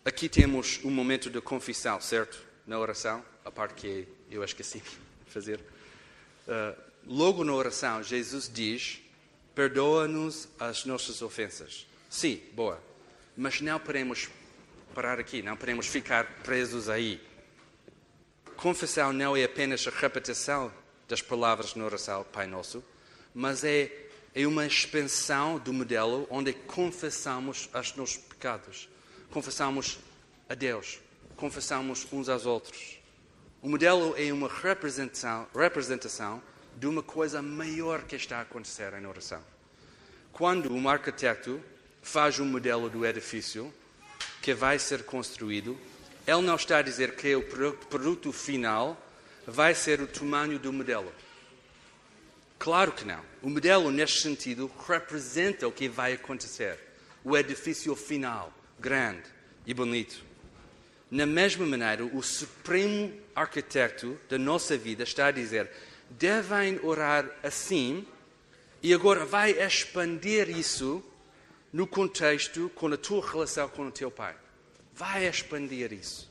Aqui 0.03 0.27
temos 0.27 0.79
um 0.83 0.89
momento 0.89 1.29
de 1.29 1.39
confissão, 1.39 2.01
certo? 2.01 2.41
Na 2.65 2.79
oração, 2.79 3.23
a 3.45 3.51
parte 3.51 3.75
que 3.75 4.07
eu 4.31 4.43
esqueci 4.43 4.79
de 4.79 5.31
fazer. 5.31 5.59
Uh, 6.47 6.90
logo 7.05 7.43
na 7.43 7.53
oração, 7.53 8.03
Jesus 8.03 8.49
diz: 8.51 9.01
Perdoa-nos 9.53 10.47
as 10.59 10.85
nossas 10.85 11.21
ofensas. 11.21 11.85
Sim, 12.09 12.41
boa. 12.53 12.81
Mas 13.35 13.61
não 13.61 13.79
podemos 13.79 14.29
parar 14.93 15.19
aqui, 15.19 15.41
não 15.41 15.55
podemos 15.55 15.87
ficar 15.87 16.25
presos 16.43 16.89
aí. 16.89 17.21
Confissão 18.55 19.11
não 19.11 19.35
é 19.35 19.43
apenas 19.43 19.87
a 19.87 19.91
repetição 19.91 20.71
das 21.07 21.21
palavras 21.21 21.75
na 21.75 21.83
oração 21.83 22.25
Pai 22.31 22.47
Nosso, 22.47 22.83
mas 23.33 23.63
é, 23.63 23.91
é 24.35 24.45
uma 24.45 24.65
expansão 24.65 25.57
do 25.57 25.73
modelo 25.73 26.27
onde 26.29 26.53
confessamos 26.53 27.69
os 27.73 27.95
nossos 27.95 28.17
pecados. 28.17 28.87
Confessamos 29.29 29.99
a 30.47 30.53
Deus, 30.53 30.99
confessamos 31.35 32.07
uns 32.11 32.29
aos 32.29 32.45
outros. 32.45 32.99
O 33.61 33.69
modelo 33.69 34.13
é 34.17 34.31
uma 34.31 34.47
representação, 34.47 35.47
representação 35.55 36.41
de 36.77 36.87
uma 36.87 37.03
coisa 37.03 37.41
maior 37.41 38.03
que 38.03 38.15
está 38.15 38.37
a 38.37 38.41
acontecer 38.41 38.93
em 38.93 39.05
oração. 39.05 39.41
Quando 40.31 40.73
um 40.73 40.89
arquiteto 40.89 41.61
faz 42.01 42.39
um 42.39 42.45
modelo 42.45 42.89
do 42.89 43.05
edifício, 43.05 43.73
que 44.41 44.53
vai 44.53 44.79
ser 44.79 45.03
construído, 45.03 45.77
ele 46.25 46.41
não 46.41 46.55
está 46.55 46.77
a 46.77 46.81
dizer 46.81 47.15
que 47.15 47.35
o 47.35 47.43
produto 47.43 48.31
final 48.31 48.97
vai 49.45 49.75
ser 49.75 50.01
o 50.01 50.07
tamanho 50.07 50.57
do 50.57 50.71
modelo. 50.71 51.11
Claro 52.57 52.91
que 52.91 53.05
não. 53.05 53.21
O 53.41 53.49
modelo, 53.49 53.89
neste 53.91 54.21
sentido, 54.21 54.71
representa 54.87 55.67
o 55.67 55.71
que 55.71 55.89
vai 55.89 56.13
acontecer. 56.13 56.77
O 57.23 57.35
edifício 57.35 57.95
final, 57.95 58.53
grande 58.79 59.23
e 59.65 59.73
bonito. 59.73 60.23
Na 61.09 61.25
mesma 61.25 61.65
maneira, 61.65 62.05
o 62.05 62.21
supremo 62.21 63.11
arquiteto 63.35 64.17
da 64.29 64.37
nossa 64.37 64.77
vida 64.77 65.03
está 65.03 65.27
a 65.27 65.31
dizer: 65.31 65.69
devem 66.17 66.79
orar 66.83 67.29
assim, 67.43 68.05
e 68.83 68.93
agora 68.93 69.25
vai 69.25 69.51
expandir 69.51 70.49
isso 70.49 71.03
no 71.71 71.87
contexto 71.87 72.69
com 72.75 72.87
a 72.87 72.97
tua 72.97 73.25
relação 73.25 73.69
com 73.69 73.87
o 73.87 73.91
teu 73.91 74.11
pai. 74.11 74.35
Vai 74.93 75.27
expandir 75.27 75.93
isso. 75.93 76.29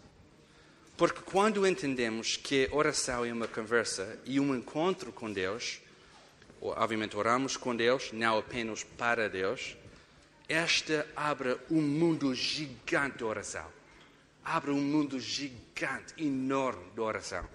Porque 0.96 1.22
quando 1.22 1.66
entendemos 1.66 2.36
que 2.36 2.68
oração 2.72 3.24
é 3.24 3.32
uma 3.32 3.48
conversa 3.48 4.18
e 4.26 4.38
um 4.38 4.54
encontro 4.54 5.10
com 5.10 5.32
Deus, 5.32 5.80
obviamente 6.60 7.16
oramos 7.16 7.56
com 7.56 7.74
Deus, 7.74 8.12
não 8.12 8.38
apenas 8.38 8.84
para 8.84 9.28
Deus, 9.28 9.76
esta 10.46 11.06
abre 11.16 11.56
um 11.70 11.80
mundo 11.80 12.34
gigante 12.34 13.18
de 13.18 13.24
oração. 13.24 13.64
Abre 14.44 14.72
um 14.72 14.80
mundo 14.80 15.18
gigante, 15.18 16.12
enorme 16.18 16.84
de 16.92 17.00
oração. 17.00 17.48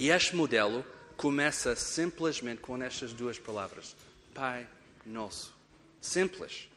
E 0.00 0.08
este 0.08 0.34
modelo 0.34 0.82
começa 1.14 1.76
simplesmente 1.76 2.62
com 2.62 2.82
estas 2.82 3.12
duas 3.12 3.38
palavras: 3.38 3.94
Pai 4.32 4.66
Nosso. 5.04 5.54
Simples, 6.00 6.70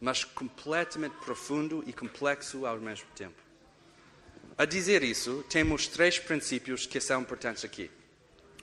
mas 0.00 0.22
completamente 0.22 1.16
profundo 1.16 1.82
e 1.88 1.92
complexo 1.92 2.64
ao 2.64 2.78
mesmo 2.78 3.08
tempo. 3.16 3.34
A 4.56 4.64
dizer 4.64 5.02
isso, 5.02 5.44
temos 5.50 5.88
três 5.88 6.20
princípios 6.20 6.86
que 6.86 7.00
são 7.00 7.22
importantes 7.22 7.64
aqui, 7.64 7.90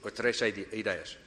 ou 0.01 0.09
três 0.09 0.39
ideias. 0.71 1.17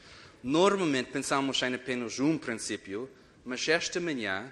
Normalmente 0.42 1.10
pensamos 1.12 1.60
em 1.60 1.74
apenas 1.74 2.18
um 2.18 2.38
princípio, 2.38 3.06
mas 3.44 3.68
esta 3.68 4.00
manhã 4.00 4.50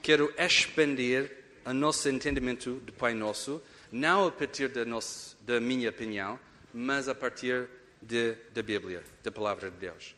quero 0.00 0.32
expandir 0.38 1.28
o 1.66 1.72
nosso 1.72 2.08
entendimento 2.08 2.74
do 2.74 2.92
Pai 2.92 3.14
Nosso, 3.14 3.60
não 3.90 4.28
a 4.28 4.30
partir 4.30 4.68
da, 4.68 4.84
da 5.40 5.60
minha 5.60 5.90
opinião, 5.90 6.38
mas 6.74 7.08
a 7.08 7.14
partir 7.14 7.68
de, 8.02 8.34
da 8.52 8.62
Bíblia, 8.62 9.02
da 9.22 9.30
Palavra 9.30 9.70
de 9.70 9.76
Deus. 9.76 10.14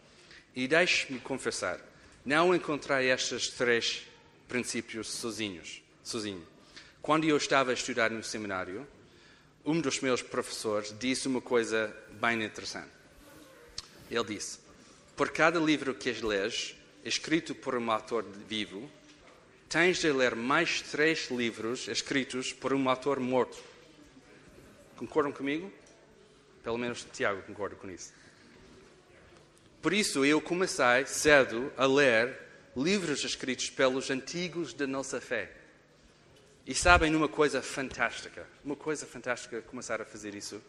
E 0.54 0.66
deixe-me 0.66 1.20
confessar, 1.20 1.78
não 2.24 2.54
encontrei 2.54 3.10
estes 3.10 3.50
três 3.50 4.06
princípios 4.48 5.10
sozinhos, 5.10 5.82
sozinho. 6.02 6.44
Quando 7.02 7.24
eu 7.24 7.36
estava 7.36 7.70
a 7.70 7.74
estudar 7.74 8.10
no 8.10 8.24
seminário, 8.24 8.86
um 9.64 9.80
dos 9.80 10.00
meus 10.00 10.22
professores 10.22 10.94
disse 10.98 11.28
uma 11.28 11.40
coisa 11.40 11.94
bem 12.12 12.42
interessante. 12.42 12.90
Ele 14.10 14.24
disse: 14.24 14.58
Por 15.14 15.30
cada 15.30 15.60
livro 15.60 15.94
que 15.94 16.10
lês, 16.12 16.74
escrito 17.04 17.54
por 17.54 17.76
um 17.76 17.90
autor 17.90 18.24
vivo, 18.48 18.90
tens 19.68 19.98
de 19.98 20.10
ler 20.10 20.34
mais 20.34 20.80
três 20.80 21.28
livros 21.30 21.86
escritos 21.88 22.52
por 22.52 22.72
um 22.72 22.88
autor 22.88 23.20
morto. 23.20 23.58
Concordam 24.96 25.32
comigo? 25.32 25.70
Pelo 26.66 26.78
menos 26.78 27.06
Tiago 27.12 27.42
concorda 27.42 27.76
com 27.76 27.88
isso. 27.88 28.12
Por 29.80 29.92
isso 29.92 30.24
eu 30.24 30.40
comecei 30.40 31.06
cedo 31.06 31.72
a 31.76 31.86
ler 31.86 32.36
livros 32.76 33.22
escritos 33.22 33.70
pelos 33.70 34.10
antigos 34.10 34.74
da 34.74 34.84
nossa 34.84 35.20
fé. 35.20 35.52
E 36.66 36.74
sabem 36.74 37.14
uma 37.14 37.28
coisa 37.28 37.62
fantástica, 37.62 38.44
uma 38.64 38.74
coisa 38.74 39.06
fantástica 39.06 39.62
começar 39.62 40.02
a 40.02 40.04
fazer 40.04 40.34
isso. 40.34 40.60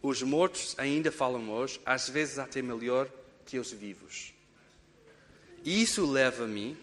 Os 0.00 0.22
mortos 0.22 0.74
ainda 0.78 1.12
falam 1.12 1.50
hoje, 1.50 1.78
às 1.84 2.08
vezes 2.08 2.38
até 2.38 2.62
melhor 2.62 3.06
que 3.44 3.58
os 3.58 3.70
vivos. 3.70 4.32
E 5.62 5.82
isso 5.82 6.10
leva-me 6.10 6.78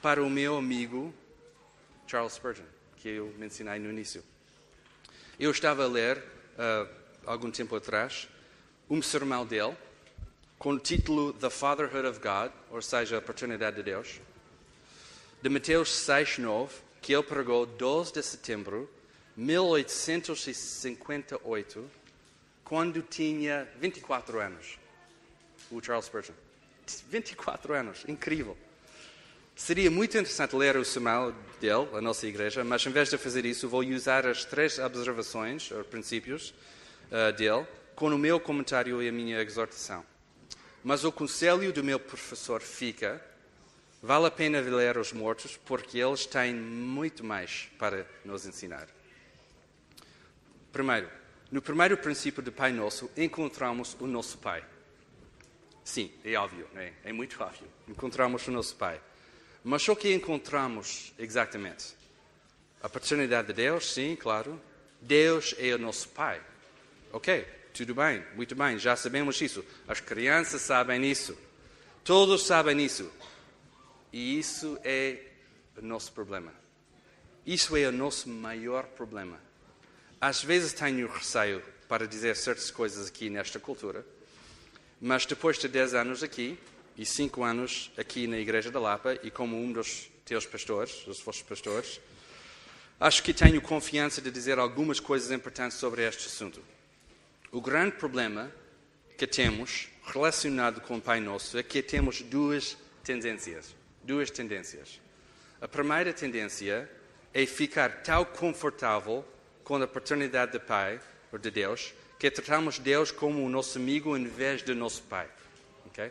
para 0.00 0.22
o 0.22 0.30
meu 0.30 0.56
amigo 0.56 1.12
Charles 2.06 2.34
Spurgeon, 2.34 2.66
que 2.98 3.08
eu 3.08 3.34
mencionei 3.36 3.80
no 3.80 3.90
início. 3.90 4.22
Eu 5.40 5.50
estava 5.50 5.82
a 5.82 5.88
ler, 5.88 6.18
uh, 6.18 7.02
algum 7.26 7.50
tempo 7.50 7.76
atrás, 7.76 8.28
um 8.88 9.02
sermão 9.02 9.44
dele, 9.46 9.76
com 10.58 10.70
o 10.70 10.78
título 10.78 11.32
The 11.32 11.50
Fatherhood 11.50 12.06
of 12.06 12.20
God, 12.20 12.52
ou 12.70 12.80
seja, 12.80 13.18
a 13.18 13.22
paternidade 13.22 13.76
de 13.76 13.82
Deus, 13.82 14.20
de 15.42 15.48
Mateus 15.48 15.90
6, 15.90 16.38
9, 16.38 16.72
que 17.02 17.12
ele 17.12 17.22
pregou 17.22 17.66
12 17.66 18.12
de 18.14 18.22
setembro 18.22 18.88
de 19.36 19.42
1858, 19.42 21.90
quando 22.64 23.02
tinha 23.02 23.68
24 23.78 24.40
anos. 24.40 24.78
O 25.70 25.82
Charles 25.82 26.06
Spurgeon. 26.06 26.34
24 27.10 27.74
anos, 27.74 28.04
incrível. 28.08 28.56
Seria 29.56 29.90
muito 29.90 30.18
interessante 30.18 30.56
ler 30.56 30.76
o 30.76 30.84
sermão 30.84 31.34
dele, 31.60 31.88
a 31.92 32.00
nossa 32.00 32.26
igreja, 32.26 32.64
mas 32.64 32.84
em 32.84 32.90
vez 32.90 33.08
de 33.08 33.16
fazer 33.16 33.44
isso, 33.44 33.68
vou 33.68 33.82
usar 33.82 34.26
as 34.26 34.44
três 34.44 34.78
observações, 34.78 35.70
ou 35.70 35.84
princípios, 35.84 36.52
uh, 37.10 37.32
dele, 37.32 37.66
com 37.94 38.08
o 38.08 38.18
meu 38.18 38.38
comentário 38.40 39.02
e 39.02 39.08
a 39.08 39.12
minha 39.12 39.40
exortação. 39.40 40.04
Mas 40.82 41.04
o 41.04 41.10
conselho 41.10 41.72
do 41.72 41.82
meu 41.82 41.98
professor 41.98 42.60
fica: 42.60 43.24
vale 44.02 44.26
a 44.26 44.30
pena 44.30 44.60
ler 44.60 44.98
os 44.98 45.12
mortos, 45.12 45.56
porque 45.56 45.98
eles 45.98 46.26
têm 46.26 46.54
muito 46.54 47.24
mais 47.24 47.70
para 47.78 48.06
nos 48.24 48.46
ensinar. 48.46 48.88
Primeiro, 50.72 51.08
no 51.50 51.62
primeiro 51.62 51.96
princípio 51.96 52.42
do 52.42 52.50
Pai 52.50 52.72
Nosso, 52.72 53.10
encontramos 53.16 53.96
o 54.00 54.06
nosso 54.06 54.38
Pai. 54.38 54.64
Sim, 55.84 56.10
é 56.24 56.34
óbvio, 56.36 56.66
é? 56.74 56.92
é 57.04 57.12
muito 57.12 57.42
óbvio. 57.42 57.68
Encontramos 57.86 58.46
o 58.48 58.50
nosso 58.50 58.74
Pai. 58.74 59.00
Mas 59.62 59.86
o 59.88 59.94
que 59.94 60.12
encontramos 60.12 61.12
exatamente? 61.18 61.94
A 62.82 62.88
paternidade 62.88 63.48
de 63.48 63.54
Deus, 63.54 63.92
sim, 63.92 64.16
claro. 64.16 64.60
Deus 65.00 65.54
é 65.58 65.74
o 65.74 65.78
nosso 65.78 66.08
Pai. 66.08 66.40
Ok, 67.14 67.46
tudo 67.72 67.94
bem, 67.94 68.24
muito 68.34 68.56
bem, 68.56 68.76
já 68.76 68.96
sabemos 68.96 69.40
isso. 69.40 69.64
As 69.86 70.00
crianças 70.00 70.62
sabem 70.62 71.08
isso. 71.08 71.38
Todos 72.02 72.44
sabem 72.44 72.84
isso. 72.84 73.08
E 74.12 74.36
isso 74.36 74.76
é 74.82 75.20
o 75.78 75.82
nosso 75.82 76.10
problema. 76.10 76.52
Isso 77.46 77.76
é 77.76 77.86
o 77.86 77.92
nosso 77.92 78.28
maior 78.28 78.86
problema. 78.86 79.40
Às 80.20 80.42
vezes 80.42 80.72
tenho 80.72 81.06
receio 81.06 81.62
para 81.88 82.04
dizer 82.08 82.34
certas 82.34 82.72
coisas 82.72 83.06
aqui 83.06 83.30
nesta 83.30 83.60
cultura, 83.60 84.04
mas 85.00 85.24
depois 85.24 85.56
de 85.56 85.68
10 85.68 85.94
anos 85.94 86.24
aqui, 86.24 86.58
e 86.96 87.06
cinco 87.06 87.44
anos 87.44 87.92
aqui 87.96 88.26
na 88.26 88.38
Igreja 88.38 88.72
da 88.72 88.80
Lapa 88.80 89.20
e 89.22 89.30
como 89.30 89.56
um 89.56 89.72
dos 89.72 90.10
teus 90.24 90.46
pastores, 90.46 91.04
dos 91.04 91.20
vossos 91.20 91.42
pastores, 91.42 92.00
acho 92.98 93.22
que 93.22 93.32
tenho 93.32 93.62
confiança 93.62 94.20
de 94.20 94.32
dizer 94.32 94.58
algumas 94.58 94.98
coisas 94.98 95.30
importantes 95.30 95.78
sobre 95.78 96.04
este 96.04 96.26
assunto. 96.26 96.73
O 97.54 97.60
grande 97.60 97.92
problema 97.92 98.50
que 99.16 99.28
temos 99.28 99.88
relacionado 100.04 100.80
com 100.80 100.96
o 100.96 101.00
Pai 101.00 101.20
Nosso 101.20 101.56
é 101.56 101.62
que 101.62 101.80
temos 101.84 102.20
duas 102.20 102.76
tendências. 103.04 103.76
Duas 104.02 104.28
tendências. 104.28 105.00
A 105.60 105.68
primeira 105.68 106.12
tendência 106.12 106.90
é 107.32 107.46
ficar 107.46 108.02
tão 108.02 108.24
confortável 108.24 109.24
com 109.62 109.76
a 109.76 109.86
paternidade 109.86 110.50
do 110.50 110.60
Pai, 110.60 111.00
ou 111.30 111.38
de 111.38 111.48
Deus, 111.48 111.94
que 112.18 112.28
tratamos 112.28 112.80
Deus 112.80 113.12
como 113.12 113.46
o 113.46 113.48
nosso 113.48 113.78
amigo 113.78 114.16
em 114.16 114.26
vez 114.26 114.60
do 114.62 114.74
nosso 114.74 115.04
Pai. 115.04 115.28
Okay? 115.86 116.10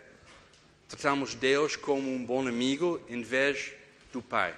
Tratamos 0.88 1.36
Deus 1.36 1.76
como 1.76 2.10
um 2.10 2.26
bom 2.26 2.48
amigo 2.48 3.02
em 3.10 3.22
vez 3.22 3.74
do 4.14 4.22
Pai. 4.22 4.56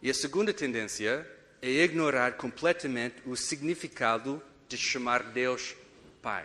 E 0.00 0.08
a 0.08 0.14
segunda 0.14 0.54
tendência 0.54 1.30
é 1.60 1.68
ignorar 1.68 2.38
completamente 2.38 3.16
o 3.26 3.36
significado 3.36 4.42
de 4.68 4.76
chamar 4.76 5.22
Deus 5.22 5.74
Pai. 6.22 6.44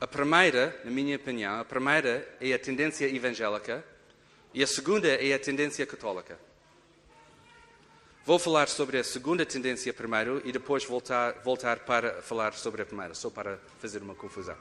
A 0.00 0.06
primeira, 0.06 0.80
na 0.84 0.90
minha 0.90 1.16
opinião, 1.16 1.60
a 1.60 1.64
primeira 1.64 2.28
é 2.40 2.52
a 2.52 2.58
tendência 2.58 3.06
evangélica 3.06 3.84
e 4.52 4.62
a 4.62 4.66
segunda 4.66 5.08
é 5.08 5.32
a 5.32 5.38
tendência 5.38 5.86
católica. 5.86 6.38
Vou 8.24 8.38
falar 8.38 8.68
sobre 8.68 8.98
a 8.98 9.04
segunda 9.04 9.44
tendência 9.44 9.92
primeiro 9.92 10.40
e 10.44 10.52
depois 10.52 10.84
voltar, 10.84 11.34
voltar 11.44 11.80
para 11.80 12.22
falar 12.22 12.52
sobre 12.54 12.82
a 12.82 12.86
primeira, 12.86 13.14
só 13.14 13.30
para 13.30 13.58
fazer 13.80 14.00
uma 14.02 14.14
confusão. 14.14 14.56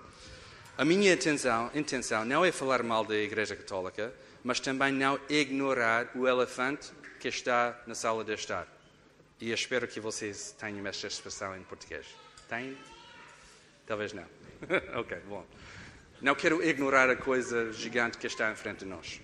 A 0.78 0.86
minha 0.86 1.14
intenção, 1.14 1.70
intenção 1.76 2.26
não 2.26 2.44
é 2.44 2.52
falar 2.52 2.82
mal 2.82 3.06
da 3.06 3.16
Igreja 3.16 3.56
Católica, 3.56 4.14
mas 4.44 4.60
também 4.60 4.92
não 4.92 5.20
ignorar 5.30 6.10
o 6.16 6.28
elefante 6.28 6.92
que 7.20 7.28
está 7.28 7.80
na 7.86 7.94
sala 7.94 8.24
de 8.24 8.34
estar. 8.34 8.68
E 9.42 9.52
espero 9.52 9.88
que 9.88 10.00
vocês 10.00 10.56
tenham 10.58 10.86
esta 10.88 11.08
expressão 11.08 11.58
em 11.58 11.64
português. 11.64 12.06
Têm? 12.48 12.78
Talvez 13.86 14.14
não. 14.14 14.26
ok, 14.98 15.18
bom. 15.28 15.46
Não 16.22 16.36
quero 16.36 16.64
ignorar 16.64 17.10
a 17.10 17.16
coisa 17.16 17.74
gigante 17.74 18.18
que 18.18 18.28
está 18.28 18.52
em 18.52 18.56
frente 18.56 18.80
de 18.80 18.86
nós. 18.86 19.20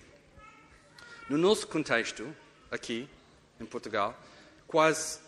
No 1.30 1.38
nosso 1.38 1.66
contexto, 1.66 2.34
aqui, 2.70 3.08
em 3.60 3.64
Portugal, 3.64 4.18
quase 4.66 5.20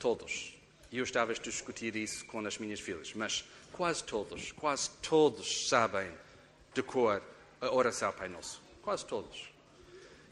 todos, 0.00 0.58
e 0.90 0.98
eu 0.98 1.04
estava 1.04 1.32
a 1.32 1.34
discutir 1.34 1.94
isso 1.94 2.24
com 2.26 2.44
as 2.44 2.58
minhas 2.58 2.80
filhas, 2.80 3.14
mas 3.14 3.44
Quase 3.74 4.04
todos, 4.04 4.52
quase 4.52 4.88
todos 5.02 5.68
sabem 5.68 6.08
de 6.72 6.80
cor 6.80 7.20
a 7.60 7.74
oração 7.74 8.12
Pai 8.12 8.28
Nosso. 8.28 8.62
Quase 8.80 9.04
todos. 9.04 9.52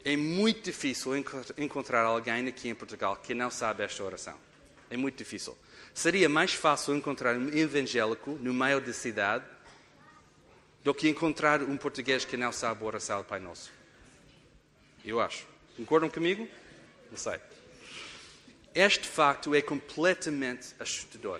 É 0.05 0.17
muito 0.17 0.61
difícil 0.63 1.11
encontrar 1.57 2.03
alguém 2.03 2.47
aqui 2.47 2.69
em 2.69 2.75
Portugal 2.75 3.15
que 3.15 3.33
não 3.33 3.49
sabe 3.49 3.83
esta 3.83 4.03
oração. 4.03 4.35
É 4.89 4.97
muito 4.97 5.17
difícil. 5.17 5.57
Seria 5.93 6.27
mais 6.27 6.53
fácil 6.53 6.95
encontrar 6.95 7.37
um 7.37 7.49
evangélico 7.49 8.31
no 8.31 8.53
meio 8.53 8.81
da 8.81 8.91
cidade 8.91 9.45
do 10.83 10.93
que 10.93 11.07
encontrar 11.07 11.61
um 11.63 11.77
português 11.77 12.25
que 12.25 12.35
não 12.35 12.51
sabe 12.51 12.83
a 12.83 12.85
oração 12.85 13.23
Pai 13.23 13.39
Nosso. 13.39 13.71
Eu 15.05 15.21
acho. 15.21 15.45
Concordam 15.77 16.09
comigo? 16.09 16.47
Não 17.09 17.17
sei. 17.17 17.39
Este 18.75 19.07
facto 19.07 19.55
é 19.55 19.61
completamente 19.61 20.75
assustador 20.79 21.39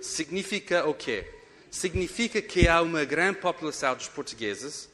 significa 0.00 0.88
o 0.88 0.94
quê? 0.94 1.26
Significa 1.70 2.42
que 2.42 2.66
há 2.66 2.82
uma 2.82 3.04
grande 3.04 3.38
população 3.38 3.94
dos 3.94 4.08
portugueses 4.08 4.88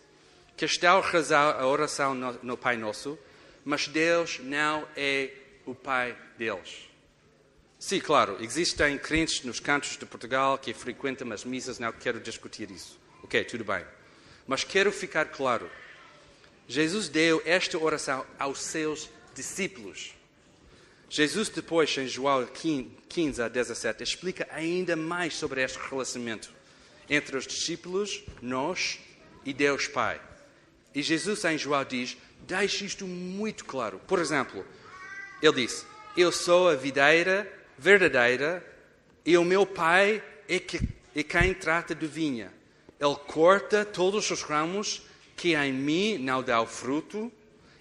que 0.56 0.64
estão 0.64 0.98
a 0.98 1.10
rezar 1.10 1.60
a 1.60 1.66
oração 1.66 2.14
no, 2.14 2.32
no 2.42 2.56
Pai 2.56 2.76
Nosso, 2.76 3.18
mas 3.64 3.86
Deus 3.86 4.38
não 4.42 4.86
é 4.96 5.30
o 5.66 5.74
Pai 5.74 6.16
deles. 6.38 6.88
Sim, 7.78 8.00
claro, 8.00 8.38
existem 8.40 8.96
crentes 8.96 9.42
nos 9.42 9.60
cantos 9.60 9.96
de 9.96 10.06
Portugal 10.06 10.56
que 10.56 10.72
frequentam 10.72 11.30
as 11.32 11.44
missas, 11.44 11.78
não 11.78 11.92
quero 11.92 12.18
discutir 12.18 12.70
isso. 12.70 12.98
Ok, 13.22 13.44
tudo 13.44 13.64
bem. 13.64 13.84
Mas 14.46 14.64
quero 14.64 14.90
ficar 14.90 15.26
claro: 15.26 15.70
Jesus 16.66 17.08
deu 17.08 17.42
esta 17.44 17.76
oração 17.78 18.24
aos 18.38 18.60
seus 18.60 19.10
discípulos. 19.34 20.14
Jesus, 21.08 21.48
depois, 21.48 21.96
em 21.98 22.08
João 22.08 22.48
15 23.08 23.42
a 23.42 23.48
17, 23.48 24.02
explica 24.02 24.48
ainda 24.50 24.96
mais 24.96 25.34
sobre 25.34 25.62
este 25.62 25.78
relacionamento 25.78 26.52
entre 27.08 27.36
os 27.36 27.46
discípulos, 27.46 28.24
nós 28.42 28.98
e 29.44 29.52
Deus 29.52 29.86
Pai. 29.86 30.20
E 30.96 31.02
Jesus, 31.02 31.44
em 31.44 31.58
João, 31.58 31.84
diz: 31.84 32.16
deixa 32.46 32.82
isto 32.86 33.06
muito 33.06 33.66
claro. 33.66 34.00
Por 34.06 34.18
exemplo, 34.18 34.64
ele 35.42 35.66
disse: 35.66 35.84
Eu 36.16 36.32
sou 36.32 36.70
a 36.70 36.74
videira 36.74 37.46
verdadeira 37.76 38.64
e 39.22 39.36
o 39.36 39.44
meu 39.44 39.66
Pai 39.66 40.24
é, 40.48 40.58
que, 40.58 40.80
é 41.14 41.22
quem 41.22 41.52
trata 41.52 41.94
de 41.94 42.06
vinha. 42.06 42.50
Ele 42.98 43.14
corta 43.26 43.84
todos 43.84 44.30
os 44.30 44.42
ramos 44.42 45.02
que 45.36 45.54
em 45.54 45.70
mim 45.70 46.16
não 46.16 46.42
dão 46.42 46.66
fruto 46.66 47.30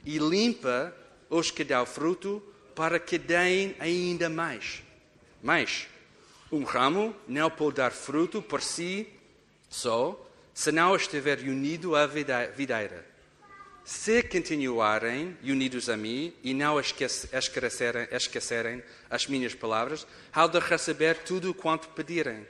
e 0.03 0.17
limpa 0.17 0.93
os 1.29 1.49
que 1.49 1.63
dão 1.63 1.85
fruto 1.85 2.43
para 2.75 2.99
que 2.99 3.17
deem 3.17 3.77
ainda 3.79 4.29
mais. 4.29 4.83
Mas 5.41 5.87
um 6.51 6.65
ramo 6.65 7.15
não 7.29 7.49
pode 7.49 7.77
dar 7.77 7.93
fruto 7.93 8.41
por 8.41 8.61
si 8.61 9.07
só, 9.69 10.21
se 10.55 10.71
não 10.71 10.95
estiver 10.95 11.39
unido 11.39 11.97
à 11.97 12.07
videira. 12.07 13.05
Se 13.83 14.23
continuarem 14.23 15.37
unidos 15.43 15.89
a 15.89 15.97
mim 15.97 16.33
e 16.41 16.53
não 16.53 16.79
esquecerem, 16.79 18.07
esquecerem 18.09 18.81
as 19.09 19.27
minhas 19.27 19.53
palavras, 19.53 20.07
há 20.31 20.47
de 20.47 20.57
receber 20.59 21.17
tudo 21.23 21.53
quanto 21.53 21.89
pedirem. 21.89 22.47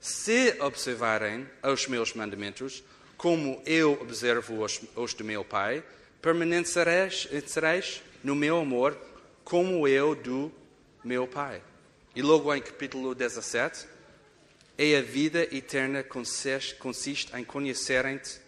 Se 0.00 0.56
observarem 0.60 1.46
os 1.62 1.86
meus 1.86 2.14
mandamentos, 2.14 2.82
como 3.18 3.62
eu 3.66 3.92
observo 4.00 4.64
os, 4.64 4.80
os 4.96 5.12
do 5.12 5.22
meu 5.22 5.44
Pai, 5.44 5.84
permanecereis 6.22 8.02
no 8.24 8.34
meu 8.34 8.58
amor 8.58 8.96
como 9.44 9.86
eu 9.86 10.14
do 10.14 10.50
meu 11.04 11.26
Pai. 11.26 11.62
E 12.14 12.22
logo 12.22 12.52
em 12.54 12.62
capítulo 12.62 13.14
17, 13.14 13.86
é 14.78 14.96
a 14.96 15.02
vida 15.02 15.42
eterna 15.54 16.02
consiste 16.02 17.34
em 17.34 17.44
conhecerem-te 17.44 18.40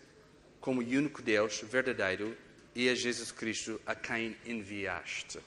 como 0.61 0.81
único 0.81 1.23
Deus 1.23 1.61
verdadeiro 1.63 2.37
e 2.75 2.89
a 2.89 2.95
Jesus 2.95 3.33
Cristo 3.33 3.81
a 3.87 3.95
quem 3.95 4.37
enviaste. 4.45 5.39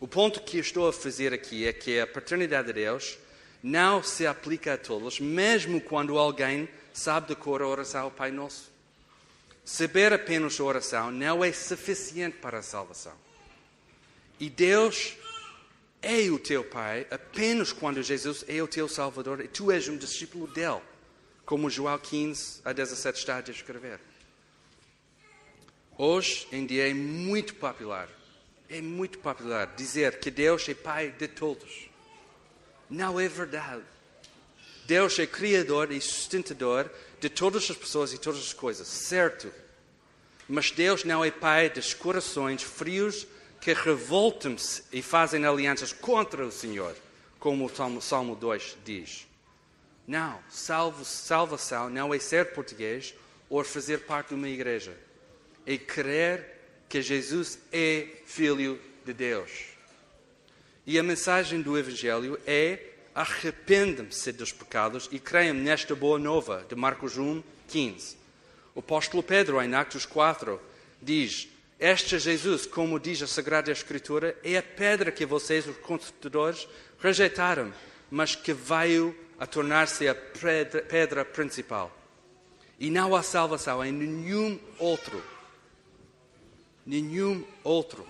O 0.00 0.08
ponto 0.08 0.42
que 0.42 0.58
estou 0.58 0.88
a 0.88 0.92
fazer 0.92 1.32
aqui 1.32 1.66
é 1.66 1.72
que 1.72 2.00
a 2.00 2.06
paternidade 2.06 2.66
de 2.66 2.74
Deus 2.74 3.16
não 3.62 4.02
se 4.02 4.26
aplica 4.26 4.74
a 4.74 4.78
todos, 4.78 5.20
mesmo 5.20 5.80
quando 5.80 6.18
alguém 6.18 6.68
sabe 6.92 7.28
de 7.28 7.36
cor 7.36 7.62
a 7.62 7.66
oração 7.66 8.02
ao 8.02 8.10
Pai 8.10 8.30
Nosso. 8.30 8.70
Saber 9.64 10.12
apenas 10.12 10.60
a 10.60 10.64
oração 10.64 11.10
não 11.10 11.44
é 11.44 11.52
suficiente 11.52 12.36
para 12.38 12.58
a 12.58 12.62
salvação. 12.62 13.14
E 14.38 14.50
Deus 14.50 15.16
é 16.06 16.30
o 16.30 16.38
teu 16.38 16.62
Pai 16.62 17.04
apenas 17.10 17.72
quando 17.72 18.00
Jesus 18.00 18.44
é 18.46 18.62
o 18.62 18.68
teu 18.68 18.88
Salvador 18.88 19.40
e 19.40 19.48
tu 19.48 19.72
és 19.72 19.88
um 19.88 19.96
discípulo 19.96 20.46
dele, 20.46 20.80
como 21.44 21.68
João 21.68 21.98
15 21.98 22.60
a 22.64 22.72
17 22.72 23.18
está 23.18 23.38
a 23.38 23.40
descrever. 23.40 23.98
Hoje 25.98 26.46
em 26.52 26.64
dia 26.64 26.88
é 26.88 26.94
muito 26.94 27.56
popular, 27.56 28.08
é 28.70 28.80
muito 28.80 29.18
popular 29.18 29.74
dizer 29.74 30.20
que 30.20 30.30
Deus 30.30 30.68
é 30.68 30.74
Pai 30.74 31.10
de 31.10 31.26
todos. 31.26 31.90
Não 32.88 33.18
é 33.18 33.26
verdade. 33.26 33.82
Deus 34.84 35.18
é 35.18 35.26
Criador 35.26 35.90
e 35.90 36.00
sustentador 36.00 36.88
de 37.18 37.28
todas 37.28 37.68
as 37.68 37.76
pessoas 37.76 38.12
e 38.12 38.18
todas 38.18 38.40
as 38.40 38.52
coisas, 38.52 38.86
certo? 38.86 39.52
Mas 40.48 40.70
Deus 40.70 41.02
não 41.02 41.24
é 41.24 41.32
Pai 41.32 41.68
dos 41.68 41.92
corações 41.92 42.62
frios 42.62 43.26
que 43.60 43.72
revoltam-se 43.72 44.82
e 44.92 45.02
fazem 45.02 45.44
alianças 45.44 45.92
contra 45.92 46.46
o 46.46 46.52
Senhor, 46.52 46.94
como 47.38 47.66
o 47.66 48.00
Salmo 48.00 48.36
2 48.36 48.76
diz. 48.84 49.26
Não, 50.06 50.38
salvo, 50.48 51.04
salvação 51.04 51.90
não 51.90 52.14
é 52.14 52.18
ser 52.18 52.52
português 52.52 53.14
ou 53.50 53.64
fazer 53.64 53.98
parte 54.00 54.28
de 54.28 54.34
uma 54.34 54.48
igreja. 54.48 54.96
É 55.66 55.76
crer 55.76 56.56
que 56.88 57.02
Jesus 57.02 57.58
é 57.72 58.06
Filho 58.24 58.80
de 59.04 59.12
Deus. 59.12 59.50
E 60.86 60.98
a 60.98 61.02
mensagem 61.02 61.60
do 61.60 61.76
Evangelho 61.76 62.38
é 62.46 62.78
arrependam-se 63.14 64.30
dos 64.30 64.52
pecados 64.52 65.08
e 65.10 65.18
creiam 65.18 65.54
nesta 65.54 65.94
boa 65.94 66.18
nova, 66.18 66.64
de 66.68 66.76
Marcos 66.76 67.16
1, 67.16 67.42
15. 67.66 68.16
O 68.74 68.80
apóstolo 68.80 69.22
Pedro, 69.22 69.60
em 69.60 69.74
Atos 69.74 70.04
4, 70.04 70.60
diz: 71.00 71.48
Este 71.78 72.18
Jesus, 72.18 72.66
como 72.66 72.98
diz 72.98 73.22
a 73.22 73.26
Sagrada 73.26 73.70
Escritura, 73.70 74.36
é 74.42 74.56
a 74.56 74.62
pedra 74.62 75.12
que 75.12 75.26
vocês, 75.26 75.66
os 75.66 75.76
construtores, 75.76 76.66
rejeitaram, 76.98 77.72
mas 78.10 78.34
que 78.34 78.52
veio 78.52 79.14
a 79.38 79.46
tornar-se 79.46 80.08
a 80.08 80.14
pedra, 80.14 81.24
principal. 81.24 81.94
E 82.78 82.90
não 82.90 83.14
há 83.14 83.22
salvação 83.22 83.84
em 83.84 83.92
nenhum 83.92 84.58
outro. 84.78 85.22
Nenhum 86.86 87.44
outro 87.62 88.06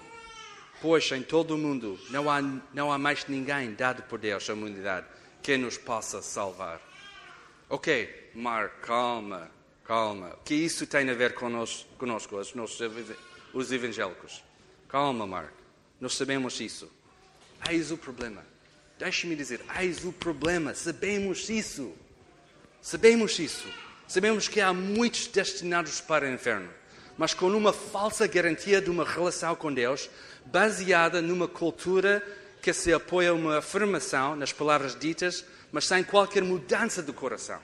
pois 0.80 1.10
em 1.12 1.22
todo 1.22 1.54
o 1.54 1.58
mundo 1.58 1.98
não 2.10 2.30
há, 2.30 2.40
não 2.72 2.92
há 2.92 2.98
mais 2.98 3.26
ninguém 3.26 3.74
dado 3.74 4.02
por 4.04 4.18
Deus 4.18 4.48
à 4.48 4.52
humanidade 4.52 5.06
que 5.42 5.56
nos 5.56 5.78
possa 5.78 6.20
salvar. 6.22 6.80
Ok, 7.68 8.30
Mark, 8.34 8.80
calma, 8.82 9.50
calma. 9.84 10.34
O 10.34 10.44
que 10.44 10.54
isso 10.54 10.86
tem 10.86 11.08
a 11.10 11.14
ver 11.14 11.34
conosco, 11.34 11.88
conosco 11.98 12.36
os, 12.36 12.54
nossos, 12.54 12.80
os 13.56 13.72
evangélicos? 13.72 14.44
Calma, 14.86 15.26
Mark. 15.26 15.52
Nós 15.98 16.14
sabemos 16.14 16.60
isso. 16.60 16.90
Eis 17.68 17.90
o 17.90 17.96
problema. 17.96 18.44
Deixe-me 18.98 19.34
dizer, 19.34 19.62
eis 19.80 20.04
o 20.04 20.12
problema. 20.12 20.74
Sabemos 20.74 21.48
isso. 21.48 21.92
Sabemos 22.82 23.38
isso. 23.38 23.66
Sabemos 24.06 24.46
que 24.46 24.60
há 24.60 24.72
muitos 24.72 25.26
destinados 25.26 26.00
para 26.00 26.26
o 26.26 26.32
inferno, 26.32 26.68
mas 27.18 27.34
com 27.34 27.48
uma 27.48 27.72
falsa 27.72 28.26
garantia 28.26 28.80
de 28.80 28.88
uma 28.88 29.04
relação 29.04 29.56
com 29.56 29.72
Deus, 29.72 30.08
baseada 30.44 31.20
numa 31.20 31.48
cultura 31.48 32.22
que 32.62 32.72
se 32.72 32.92
apoia 32.92 33.34
uma 33.34 33.58
afirmação 33.58 34.36
nas 34.36 34.52
palavras 34.52 34.96
ditas, 34.96 35.44
mas 35.72 35.86
sem 35.86 36.04
qualquer 36.04 36.42
mudança 36.42 37.02
do 37.02 37.12
coração. 37.12 37.60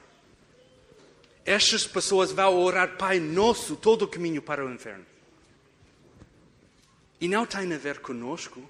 Estas 1.45 1.87
pessoas 1.87 2.33
vão 2.33 2.59
orar 2.59 2.97
Pai 2.97 3.21
Nosso 3.21 3.77
todo 3.77 4.03
o 4.03 4.09
caminho 4.09 4.43
para 4.43 4.65
o 4.65 4.73
inferno. 4.73 5.12
E 7.23 7.29
não 7.29 7.47
tem 7.47 7.73
a 7.73 7.79
ver 7.79 8.01
conosco. 8.01 8.69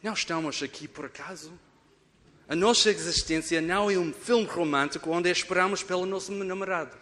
Não 0.00 0.12
estamos 0.12 0.62
aqui 0.62 0.86
por 0.86 1.06
acaso. 1.06 1.52
A 2.48 2.54
nossa 2.54 2.88
existência 2.88 3.60
não 3.60 3.90
é 3.90 3.98
um 3.98 4.12
filme 4.12 4.46
romântico 4.46 5.10
onde 5.10 5.28
esperamos 5.28 5.82
pelo 5.82 6.06
nosso 6.06 6.30
namorado. 6.30 6.96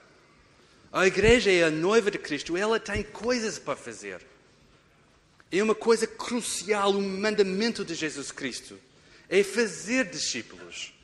A 0.91 1.07
igreja 1.07 1.53
é 1.53 1.65
a 1.65 1.71
noiva 1.71 2.11
de 2.11 2.17
Cristo, 2.17 2.57
ela 2.57 2.81
tem 2.81 3.03
coisas 3.03 3.59
para 3.59 3.77
fazer. 3.77 4.25
É 5.53 5.63
uma 5.63 5.75
coisa 5.75 6.07
crucial, 6.07 6.93
um 6.93 7.21
mandamento 7.21 7.85
de 7.85 7.95
Jesus 7.95 8.33
Cristo. 8.33 8.81
É 9.29 9.43
fazer 9.43 10.07
discípulos. 10.07 10.95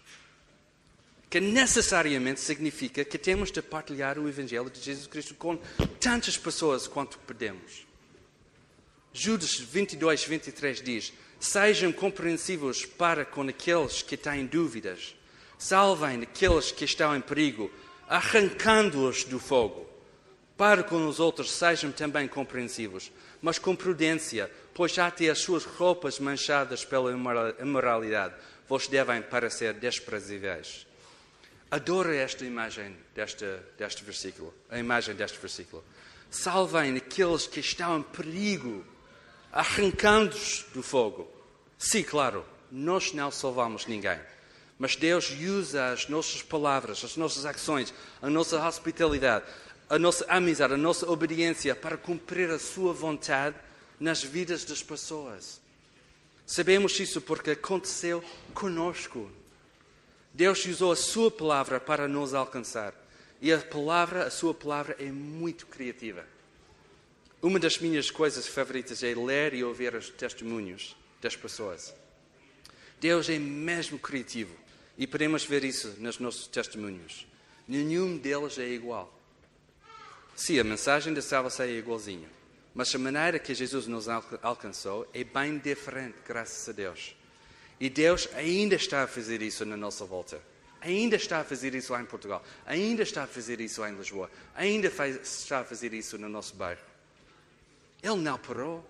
Que 1.32 1.40
necessariamente 1.40 2.40
significa 2.40 3.06
que 3.06 3.16
temos 3.16 3.50
de 3.50 3.62
partilhar 3.62 4.18
o 4.18 4.28
Evangelho 4.28 4.68
de 4.68 4.78
Jesus 4.78 5.06
Cristo 5.06 5.34
com 5.34 5.56
tantas 5.98 6.36
pessoas 6.36 6.86
quanto 6.86 7.18
podemos. 7.20 7.86
Judas 9.14 9.58
22, 9.58 10.26
23 10.26 10.82
diz: 10.82 11.10
Sejam 11.40 11.90
compreensivos 11.90 12.84
para 12.84 13.24
com 13.24 13.48
aqueles 13.48 14.02
que 14.02 14.14
têm 14.14 14.44
dúvidas. 14.44 15.16
Salvem 15.56 16.20
aqueles 16.20 16.70
que 16.70 16.84
estão 16.84 17.16
em 17.16 17.22
perigo, 17.22 17.70
arrancando-os 18.06 19.24
do 19.24 19.38
fogo. 19.38 19.88
Para 20.54 20.82
com 20.82 21.06
os 21.06 21.18
outros 21.18 21.50
sejam 21.50 21.90
também 21.90 22.28
compreensivos 22.28 23.10
mas 23.40 23.58
com 23.58 23.74
prudência, 23.74 24.50
pois 24.74 24.96
até 24.98 25.30
as 25.30 25.38
suas 25.38 25.64
roupas 25.64 26.20
manchadas 26.20 26.84
pela 26.84 27.10
imoralidade 27.58 28.34
vos 28.68 28.86
devem 28.86 29.22
parecer 29.22 29.72
desprezíveis. 29.72 30.86
Adoro 31.72 32.12
esta 32.12 32.44
imagem 32.44 32.94
deste, 33.14 34.04
versículo, 34.04 34.52
a 34.68 34.78
imagem 34.78 35.14
deste 35.14 35.38
versículo. 35.38 35.82
Salvem 36.30 36.98
aqueles 36.98 37.46
que 37.46 37.60
estão 37.60 37.98
em 37.98 38.02
perigo, 38.02 38.84
arrancando-os 39.50 40.66
do 40.74 40.82
fogo. 40.82 41.26
Sim, 41.78 42.02
claro, 42.02 42.44
nós 42.70 43.14
não 43.14 43.30
salvamos 43.30 43.86
ninguém. 43.86 44.20
Mas 44.78 44.96
Deus 44.96 45.30
usa 45.30 45.92
as 45.92 46.08
nossas 46.08 46.42
palavras, 46.42 47.02
as 47.02 47.16
nossas 47.16 47.46
ações, 47.46 47.94
a 48.20 48.28
nossa 48.28 48.62
hospitalidade, 48.68 49.46
a 49.88 49.98
nossa 49.98 50.26
amizade, 50.28 50.74
a 50.74 50.76
nossa 50.76 51.10
obediência 51.10 51.74
para 51.74 51.96
cumprir 51.96 52.50
a 52.50 52.58
sua 52.58 52.92
vontade 52.92 53.56
nas 53.98 54.22
vidas 54.22 54.62
das 54.66 54.82
pessoas. 54.82 55.58
Sabemos 56.44 57.00
isso 57.00 57.18
porque 57.22 57.52
aconteceu 57.52 58.22
conosco. 58.52 59.30
Deus 60.34 60.64
usou 60.64 60.92
a 60.92 60.96
sua 60.96 61.30
palavra 61.30 61.78
para 61.78 62.08
nos 62.08 62.32
alcançar. 62.32 62.94
E 63.40 63.52
a 63.52 63.58
palavra, 63.58 64.24
a 64.24 64.30
sua 64.30 64.54
palavra 64.54 64.96
é 64.98 65.10
muito 65.10 65.66
criativa. 65.66 66.24
Uma 67.42 67.58
das 67.58 67.78
minhas 67.78 68.10
coisas 68.10 68.46
favoritas 68.46 69.02
é 69.02 69.14
ler 69.14 69.52
e 69.52 69.64
ouvir 69.64 69.94
os 69.94 70.08
testemunhos 70.10 70.96
das 71.20 71.34
pessoas. 71.34 71.92
Deus 73.00 73.28
é 73.28 73.38
mesmo 73.38 73.98
criativo 73.98 74.54
e 74.96 75.08
podemos 75.08 75.44
ver 75.44 75.64
isso 75.64 75.96
nos 75.98 76.20
nossos 76.20 76.46
testemunhos. 76.46 77.26
Nenhum 77.66 78.16
deles 78.16 78.58
é 78.58 78.68
igual. 78.68 79.12
Sim, 80.36 80.60
a 80.60 80.64
mensagem 80.64 81.12
da 81.12 81.20
salvação 81.20 81.66
é 81.66 81.72
igualzinha, 81.72 82.28
mas 82.72 82.94
a 82.94 82.98
maneira 82.98 83.38
que 83.38 83.54
Jesus 83.54 83.86
nos 83.86 84.06
alcançou 84.08 85.08
é 85.12 85.24
bem 85.24 85.58
diferente, 85.58 86.16
graças 86.24 86.68
a 86.68 86.72
Deus. 86.72 87.16
E 87.80 87.90
Deus 87.90 88.28
ainda 88.34 88.74
está 88.76 89.02
a 89.02 89.06
fazer 89.06 89.42
isso 89.42 89.64
na 89.64 89.76
nossa 89.76 90.04
volta. 90.04 90.40
Ainda 90.80 91.14
está 91.14 91.40
a 91.40 91.44
fazer 91.44 91.74
isso 91.74 91.92
lá 91.92 92.02
em 92.02 92.04
Portugal. 92.04 92.44
Ainda 92.66 93.02
está 93.02 93.22
a 93.22 93.26
fazer 93.26 93.60
isso 93.60 93.80
lá 93.80 93.90
em 93.90 93.94
Lisboa. 93.94 94.30
Ainda 94.54 94.90
faz, 94.90 95.16
está 95.40 95.60
a 95.60 95.64
fazer 95.64 95.94
isso 95.94 96.18
no 96.18 96.28
nosso 96.28 96.56
bairro. 96.56 96.82
Ele 98.02 98.16
não 98.16 98.36
parou. 98.36 98.84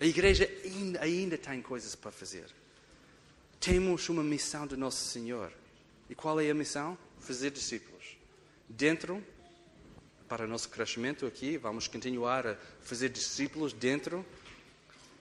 A 0.00 0.06
igreja 0.06 0.50
ainda, 0.64 1.00
ainda 1.02 1.38
tem 1.38 1.60
coisas 1.60 1.94
para 1.94 2.10
fazer. 2.10 2.46
Temos 3.60 4.08
uma 4.08 4.22
missão 4.22 4.66
do 4.66 4.76
nosso 4.76 5.04
Senhor. 5.04 5.52
E 6.08 6.14
qual 6.14 6.40
é 6.40 6.50
a 6.50 6.54
missão? 6.54 6.96
Fazer 7.20 7.50
discípulos. 7.50 8.16
Dentro 8.68 9.22
para 10.28 10.46
o 10.46 10.48
nosso 10.48 10.70
crescimento 10.70 11.26
aqui, 11.26 11.58
vamos 11.58 11.86
continuar 11.86 12.46
a 12.46 12.56
fazer 12.80 13.10
discípulos 13.10 13.74
dentro 13.74 14.24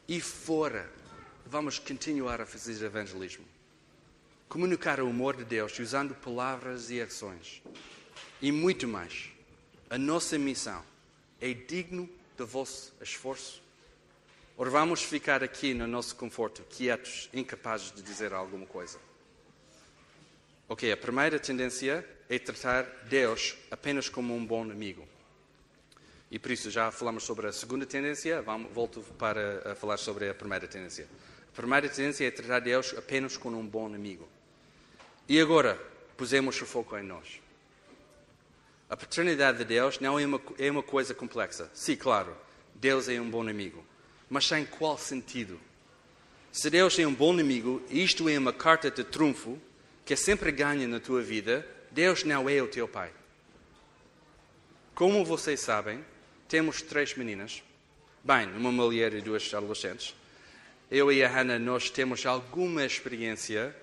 e 0.08 0.22
fora. 0.22 0.90
Vamos 1.52 1.78
continuar 1.78 2.40
a 2.40 2.46
fazer 2.46 2.82
evangelismo. 2.86 3.44
Comunicar 4.48 5.02
o 5.02 5.10
amor 5.10 5.36
de 5.36 5.44
Deus 5.44 5.78
usando 5.80 6.16
palavras 6.16 6.90
e 6.90 7.02
ações. 7.02 7.62
E 8.42 8.54
muito 8.54 8.88
mais. 8.88 9.30
A 9.90 9.98
nossa 9.98 10.40
missão 10.40 10.82
é 11.42 11.54
digno 11.54 12.10
do 12.38 12.48
vosso 12.48 12.94
esforço? 13.02 13.62
Ou 14.56 14.66
vamos 14.72 15.04
ficar 15.04 15.44
aqui 15.44 15.74
no 15.74 15.86
nosso 15.88 16.16
conforto, 16.16 16.64
quietos, 16.70 17.30
incapazes 17.34 17.92
de 17.92 18.02
dizer 18.02 18.32
alguma 18.32 18.66
coisa? 18.66 18.98
Ok, 20.70 20.90
a 20.90 20.96
primeira 20.96 21.38
tendência 21.38 22.08
é 22.30 22.40
tratar 22.40 22.84
Deus 23.10 23.58
apenas 23.70 24.08
como 24.08 24.34
um 24.34 24.46
bom 24.46 24.62
amigo. 24.62 25.06
E 26.32 26.40
por 26.40 26.50
isso 26.50 26.72
já 26.72 26.90
falamos 26.92 27.26
sobre 27.26 27.48
a 27.48 27.52
segunda 27.52 27.86
tendência, 27.86 28.42
vamos, 28.42 28.72
volto 28.72 29.02
para 29.20 29.76
falar 29.76 29.98
sobre 29.98 30.30
a 30.30 30.34
primeira 30.34 30.66
tendência. 30.66 31.10
A 31.52 31.56
primeira 31.56 31.90
tendência 31.90 32.26
é 32.26 32.32
tratar 32.32 32.60
Deus 32.60 32.94
apenas 32.98 33.36
como 33.36 33.60
um 33.60 33.68
bom 33.68 33.94
amigo. 33.94 34.28
E 35.28 35.40
agora, 35.40 35.76
pusemos 36.16 36.62
o 36.62 36.66
foco 36.66 36.98
em 36.98 37.04
nós. 37.04 37.42
A 38.90 38.96
paternidade 38.96 39.60
de 39.60 39.66
Deus 39.66 40.00
não 40.00 40.20
é 40.20 40.26
uma, 40.26 40.42
é 40.58 40.70
uma 40.70 40.84
coisa 40.84 41.14
complexa. 41.14 41.70
Sim, 41.74 41.96
claro, 41.96 42.36
Deus 42.76 43.08
é 43.10 43.20
um 43.20 43.30
bom 43.30 43.48
amigo. 43.48 43.84
Mas 44.30 44.52
em 44.52 44.66
qual 44.66 44.98
sentido? 44.98 45.60
Se 46.52 46.70
Deus 46.70 46.98
é 47.00 47.08
um 47.08 47.14
bom 47.14 47.32
amigo, 47.38 47.82
isto 47.90 48.28
é 48.28 48.38
uma 48.38 48.52
carta 48.52 48.92
de 48.92 49.04
trunfo, 49.04 49.58
que 50.06 50.16
sempre 50.16 50.52
ganha 50.52 50.88
na 50.88 51.00
tua 51.00 51.22
vida, 51.22 51.66
Deus 51.92 52.24
não 52.24 52.50
é 52.50 52.62
o 52.62 52.68
teu 52.68 52.88
pai. 52.88 53.12
Como 54.94 55.24
vocês 55.24 55.60
sabem, 55.62 56.04
temos 56.48 56.82
três 56.82 57.16
meninas. 57.16 57.64
Bem, 58.24 58.48
uma 58.52 58.72
mulher 58.72 59.14
e 59.14 59.22
duas 59.22 59.54
adolescentes. 59.54 60.14
Eu 60.92 61.10
e 61.10 61.24
a 61.24 61.30
Hannah, 61.30 61.58
nós 61.58 61.90
temos 61.90 62.26
alguma 62.26 62.86
experiência 62.86 63.74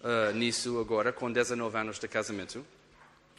uh, 0.00 0.32
nisso 0.32 0.80
agora, 0.80 1.12
com 1.12 1.30
19 1.30 1.76
anos 1.76 1.98
de 1.98 2.08
casamento. 2.08 2.64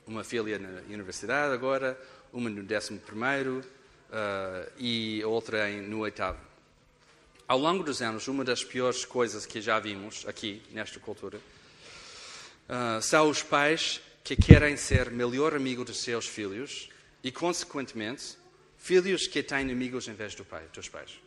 Uma 0.06 0.24
filha 0.24 0.60
na 0.60 0.82
universidade 0.82 1.52
agora, 1.52 2.00
uma 2.32 2.52
no 2.52 2.62
11 2.62 3.00
primeiro 3.00 3.66
uh, 4.12 4.72
e 4.78 5.24
outra 5.24 5.72
em, 5.72 5.82
no 5.82 6.02
oitavo. 6.02 6.38
Ao 7.48 7.58
longo 7.58 7.84
dos 7.84 8.00
anos, 8.00 8.28
uma 8.28 8.44
das 8.44 8.64
piores 8.64 9.04
coisas 9.06 9.44
que 9.44 9.60
já 9.60 9.80
vimos 9.80 10.24
aqui, 10.28 10.62
nesta 10.72 11.00
cultura, 11.00 11.40
uh, 11.40 13.02
são 13.02 13.28
os 13.28 13.42
pais 13.42 14.02
que 14.24 14.36
querem 14.36 14.78
ser 14.78 15.10
melhor 15.10 15.56
amigo 15.56 15.84
dos 15.84 16.00
seus 16.04 16.28
filhos 16.28 16.92
e, 17.24 17.32
consequentemente, 17.32 18.38
filhos 18.78 19.26
que 19.26 19.42
têm 19.42 19.72
amigos 19.72 20.08
em 20.08 20.14
vez 20.14 20.36
do 20.36 20.46
pai, 20.46 20.64
dos 20.72 20.88
pais. 20.88 21.20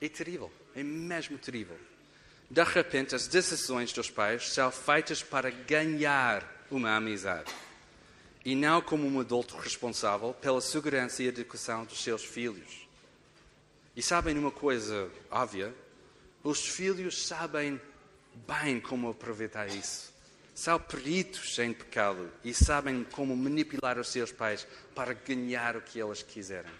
É 0.00 0.08
terrível, 0.08 0.50
é 0.74 0.82
mesmo 0.82 1.38
terrível. 1.38 1.78
De 2.50 2.62
repente, 2.62 3.14
as 3.14 3.26
decisões 3.26 3.92
dos 3.92 4.10
pais 4.10 4.50
são 4.50 4.70
feitas 4.70 5.22
para 5.22 5.50
ganhar 5.50 6.64
uma 6.70 6.96
amizade 6.96 7.52
e 8.46 8.54
não 8.54 8.80
como 8.80 9.08
um 9.08 9.18
adulto 9.18 9.56
responsável 9.56 10.32
pela 10.32 10.60
segurança 10.60 11.20
e 11.20 11.26
educação 11.26 11.84
dos 11.84 12.00
seus 12.00 12.24
filhos. 12.24 12.86
E 13.96 14.00
sabem 14.00 14.38
uma 14.38 14.52
coisa 14.52 15.10
óbvia? 15.28 15.74
Os 16.44 16.64
filhos 16.64 17.26
sabem 17.26 17.80
bem 18.46 18.78
como 18.78 19.08
aproveitar 19.08 19.66
isso. 19.66 20.14
São 20.54 20.78
peritos 20.78 21.58
em 21.58 21.72
pecado 21.72 22.30
e 22.44 22.54
sabem 22.54 23.02
como 23.10 23.36
manipular 23.36 23.98
os 23.98 24.10
seus 24.10 24.30
pais 24.30 24.64
para 24.94 25.12
ganhar 25.12 25.76
o 25.76 25.82
que 25.82 25.98
eles 25.98 26.22
quiserem. 26.22 26.72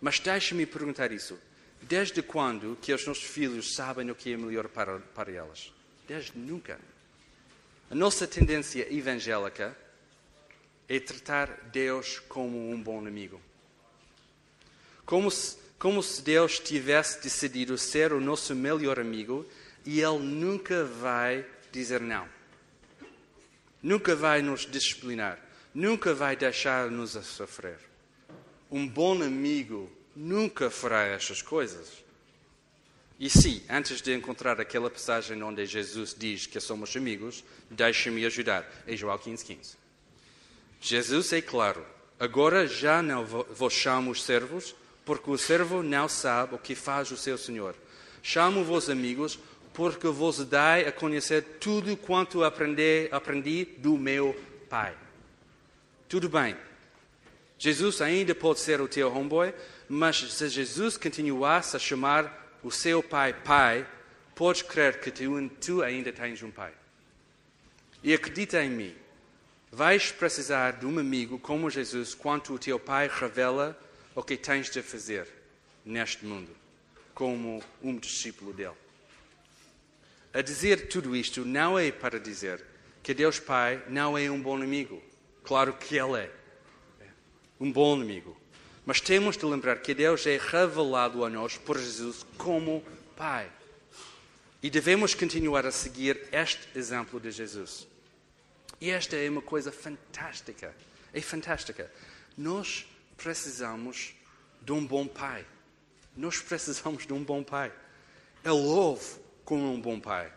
Mas 0.00 0.20
deixe-me 0.20 0.64
perguntar 0.64 1.10
isso. 1.10 1.36
Desde 1.82 2.22
quando 2.22 2.78
que 2.80 2.92
os 2.92 3.06
nossos 3.06 3.24
filhos 3.24 3.74
sabem 3.74 4.10
o 4.10 4.14
que 4.14 4.32
é 4.32 4.36
melhor 4.36 4.68
para, 4.68 4.98
para 4.98 5.32
elas? 5.32 5.72
Desde 6.06 6.38
nunca. 6.38 6.78
A 7.90 7.94
nossa 7.94 8.26
tendência 8.26 8.86
evangélica 8.92 9.76
é 10.88 11.00
tratar 11.00 11.48
Deus 11.72 12.18
como 12.28 12.70
um 12.70 12.80
bom 12.80 13.06
amigo. 13.06 13.40
Como 15.04 15.30
se, 15.30 15.56
como 15.78 16.02
se 16.02 16.22
Deus 16.22 16.58
tivesse 16.58 17.22
decidido 17.22 17.76
ser 17.78 18.12
o 18.12 18.20
nosso 18.20 18.54
melhor 18.54 19.00
amigo 19.00 19.46
e 19.84 20.00
Ele 20.00 20.18
nunca 20.18 20.84
vai 20.84 21.44
dizer 21.72 22.00
não. 22.00 22.28
Nunca 23.82 24.14
vai 24.14 24.42
nos 24.42 24.66
disciplinar. 24.66 25.38
Nunca 25.74 26.12
vai 26.12 26.36
deixar-nos 26.36 27.16
a 27.16 27.22
sofrer. 27.22 27.78
Um 28.70 28.86
bom 28.86 29.22
amigo 29.22 29.90
nunca 30.20 30.68
fará 30.68 31.04
estas 31.04 31.40
coisas. 31.40 32.04
E 33.18 33.30
sim, 33.30 33.62
antes 33.70 34.02
de 34.02 34.14
encontrar 34.14 34.60
aquela 34.60 34.90
passagem 34.90 35.42
onde 35.42 35.64
Jesus 35.64 36.14
diz 36.16 36.46
que 36.46 36.60
somos 36.60 36.94
amigos, 36.94 37.42
deixe-me 37.70 38.24
ajudar. 38.26 38.70
É 38.86 38.94
João 38.94 39.16
15, 39.16 39.44
15. 39.44 39.76
Jesus 40.80 41.32
é 41.32 41.40
claro. 41.40 41.84
Agora 42.18 42.66
já 42.66 43.02
não 43.02 43.24
vos 43.24 43.72
chamo 43.72 44.14
servos, 44.14 44.74
porque 45.06 45.30
o 45.30 45.38
servo 45.38 45.82
não 45.82 46.06
sabe 46.08 46.54
o 46.54 46.58
que 46.58 46.74
faz 46.74 47.10
o 47.10 47.16
seu 47.16 47.38
senhor. 47.38 47.74
Chamo-vos 48.22 48.90
amigos, 48.90 49.38
porque 49.72 50.08
vos 50.08 50.44
dai 50.44 50.86
a 50.86 50.92
conhecer 50.92 51.42
tudo 51.58 51.96
quanto 51.96 52.44
aprendi, 52.44 53.08
aprendi 53.10 53.64
do 53.64 53.96
meu 53.96 54.38
Pai. 54.68 54.94
Tudo 56.08 56.28
bem. 56.28 56.56
Jesus 57.58 58.00
ainda 58.00 58.34
pode 58.34 58.60
ser 58.60 58.80
o 58.80 58.88
teu 58.88 59.14
homeboy, 59.14 59.52
mas 59.92 60.18
se 60.18 60.48
Jesus 60.48 60.96
continuasse 60.96 61.74
a 61.74 61.80
chamar 61.80 62.56
o 62.62 62.70
seu 62.70 63.02
pai 63.02 63.32
pai, 63.32 63.84
podes 64.36 64.62
crer 64.62 65.00
que 65.00 65.10
tu, 65.10 65.82
ainda 65.82 66.12
tens 66.12 66.40
um 66.44 66.50
pai. 66.50 66.72
E 68.00 68.14
acredita 68.14 68.62
em 68.62 68.70
mim, 68.70 68.94
vais 69.72 70.12
precisar 70.12 70.74
de 70.74 70.86
um 70.86 70.96
amigo 71.00 71.40
como 71.40 71.68
Jesus 71.68 72.14
quando 72.14 72.54
o 72.54 72.58
teu 72.58 72.78
pai 72.78 73.10
revela 73.12 73.76
o 74.14 74.22
que 74.22 74.36
tens 74.36 74.70
de 74.70 74.80
fazer 74.80 75.26
neste 75.84 76.24
mundo, 76.24 76.54
como 77.12 77.60
um 77.82 77.96
discípulo 77.96 78.52
dele. 78.52 78.76
A 80.32 80.40
dizer 80.40 80.86
tudo 80.86 81.16
isto 81.16 81.44
não 81.44 81.76
é 81.76 81.90
para 81.90 82.20
dizer 82.20 82.64
que 83.02 83.12
Deus 83.12 83.40
Pai 83.40 83.82
não 83.88 84.16
é 84.16 84.30
um 84.30 84.40
bom 84.40 84.54
amigo. 84.62 85.02
Claro 85.42 85.72
que 85.72 85.96
Ele 85.96 86.20
é. 86.20 86.30
Um 87.58 87.72
bom 87.72 88.00
amigo. 88.00 88.39
Mas 88.84 89.00
temos 89.00 89.36
de 89.36 89.44
lembrar 89.44 89.80
que 89.80 89.94
Deus 89.94 90.26
é 90.26 90.38
revelado 90.38 91.24
a 91.24 91.30
nós 91.30 91.56
por 91.56 91.78
Jesus 91.78 92.24
como 92.36 92.82
Pai. 93.16 93.50
E 94.62 94.68
devemos 94.68 95.14
continuar 95.14 95.64
a 95.64 95.70
seguir 95.70 96.28
este 96.32 96.66
exemplo 96.74 97.18
de 97.18 97.30
Jesus. 97.30 97.86
E 98.80 98.90
esta 98.90 99.16
é 99.16 99.28
uma 99.28 99.42
coisa 99.42 99.70
fantástica. 99.70 100.74
É 101.12 101.20
fantástica. 101.20 101.90
Nós 102.36 102.86
precisamos 103.16 104.14
de 104.62 104.72
um 104.72 104.86
bom 104.86 105.06
pai. 105.06 105.44
Nós 106.16 106.40
precisamos 106.40 107.06
de 107.06 107.12
um 107.12 107.22
bom 107.22 107.42
pai. 107.42 107.72
Ele 108.44 108.52
ouve 108.52 109.18
como 109.44 109.72
um 109.72 109.80
bom 109.80 110.00
pai. 110.00 110.32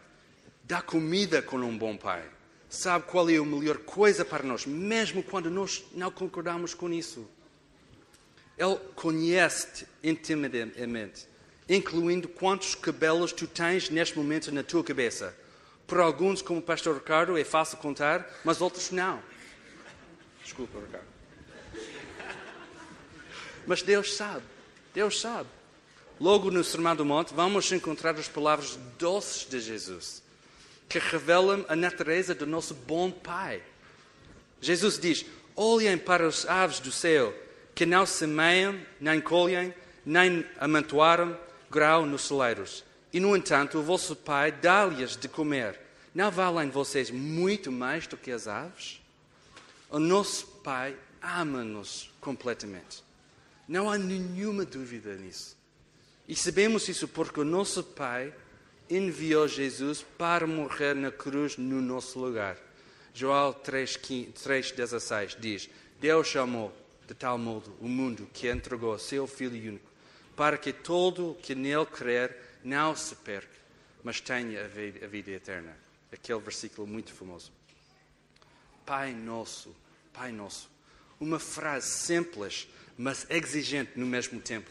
Dá 0.63 0.81
comida 0.81 1.41
como 1.41 1.65
um 1.65 1.77
bom 1.77 1.97
pai. 1.97 2.23
Sabe 2.69 3.05
qual 3.05 3.29
é 3.29 3.35
a 3.35 3.43
melhor 3.43 3.77
coisa 3.79 4.25
para 4.25 4.43
nós, 4.43 4.65
mesmo 4.65 5.21
quando 5.21 5.49
nós 5.49 5.83
não 5.93 6.09
concordamos 6.09 6.73
com 6.73 6.91
isso. 6.91 7.29
Ele 8.57 8.77
conhece-te 8.95 9.87
intimamente, 10.03 11.27
incluindo 11.67 12.27
quantos 12.27 12.75
cabelos 12.75 13.31
tu 13.31 13.47
tens 13.47 13.89
neste 13.89 14.17
momento 14.17 14.51
na 14.51 14.63
tua 14.63 14.83
cabeça. 14.83 15.35
Por 15.87 15.99
alguns, 15.99 16.41
como 16.41 16.59
o 16.59 16.63
pastor 16.63 16.95
Ricardo, 16.95 17.37
é 17.37 17.43
fácil 17.43 17.77
contar, 17.77 18.29
mas 18.43 18.61
outros 18.61 18.91
não. 18.91 19.21
Desculpa, 20.43 20.79
Ricardo. 20.79 21.07
Mas 23.65 23.81
Deus 23.81 24.13
sabe. 24.13 24.43
Deus 24.93 25.19
sabe. 25.19 25.49
Logo 26.19 26.51
no 26.51 26.63
Sermão 26.63 26.95
do 26.95 27.03
Monte, 27.03 27.33
vamos 27.33 27.71
encontrar 27.71 28.15
as 28.15 28.27
palavras 28.27 28.77
doces 28.99 29.49
de 29.49 29.59
Jesus, 29.59 30.21
que 30.87 30.99
revelam 30.99 31.65
a 31.67 31.75
natureza 31.75 32.35
do 32.35 32.45
nosso 32.45 32.73
bom 32.73 33.09
Pai. 33.09 33.61
Jesus 34.61 34.99
diz: 34.99 35.25
Olhem 35.55 35.97
para 35.97 36.27
as 36.27 36.45
aves 36.45 36.79
do 36.79 36.91
céu 36.91 37.33
que 37.75 37.85
não 37.85 38.05
semeiam, 38.05 38.79
nem 38.99 39.19
colhem, 39.19 39.73
nem 40.05 40.45
amontoaram 40.59 41.37
grau 41.69 42.05
nos 42.05 42.27
celeiros. 42.27 42.83
E, 43.11 43.19
no 43.19 43.35
entanto, 43.35 43.79
o 43.79 43.83
vosso 43.83 44.15
Pai 44.15 44.51
dá-lhes 44.51 45.15
de 45.15 45.27
comer. 45.27 45.79
Não 46.13 46.29
valem 46.29 46.69
vocês 46.69 47.09
muito 47.09 47.71
mais 47.71 48.05
do 48.05 48.15
que 48.15 48.31
as 48.31 48.47
aves? 48.47 49.01
O 49.89 49.99
nosso 49.99 50.45
Pai 50.63 50.95
ama-nos 51.21 52.11
completamente. 52.19 53.03
Não 53.67 53.89
há 53.89 53.97
nenhuma 53.97 54.65
dúvida 54.65 55.15
nisso. 55.15 55.57
E 56.27 56.35
sabemos 56.35 56.87
isso 56.87 57.07
porque 57.07 57.39
o 57.39 57.45
nosso 57.45 57.83
Pai 57.83 58.33
enviou 58.89 59.47
Jesus 59.47 60.05
para 60.17 60.45
morrer 60.45 60.93
na 60.93 61.11
cruz 61.11 61.57
no 61.57 61.81
nosso 61.81 62.19
lugar. 62.19 62.57
João 63.13 63.53
3,16 63.53 65.35
diz: 65.39 65.69
Deus 65.99 66.27
chamou 66.27 66.73
de 67.07 67.13
tal 67.13 67.37
modo 67.37 67.75
o 67.79 67.87
mundo 67.87 68.29
que 68.33 68.49
entregou 68.49 68.97
seu 68.97 69.27
Filho 69.27 69.69
único, 69.69 69.91
para 70.35 70.57
que 70.57 70.73
todo 70.73 71.37
que 71.41 71.53
nele 71.53 71.85
crer 71.85 72.35
não 72.63 72.95
se 72.95 73.15
perca, 73.15 73.59
mas 74.03 74.19
tenha 74.19 74.65
a 74.65 74.67
vida, 74.67 75.05
a 75.05 75.07
vida 75.07 75.31
eterna. 75.31 75.77
Aquele 76.11 76.39
versículo 76.39 76.87
muito 76.87 77.13
famoso. 77.13 77.51
Pai 78.85 79.13
nosso, 79.13 79.75
Pai 80.11 80.31
nosso. 80.31 80.69
Uma 81.19 81.39
frase 81.39 81.87
simples, 81.87 82.67
mas 82.97 83.25
exigente 83.29 83.91
no 83.95 84.05
mesmo 84.05 84.39
tempo. 84.39 84.69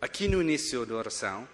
Aqui 0.00 0.28
no 0.28 0.40
início 0.42 0.84
da 0.84 0.94
oração, 0.94 1.48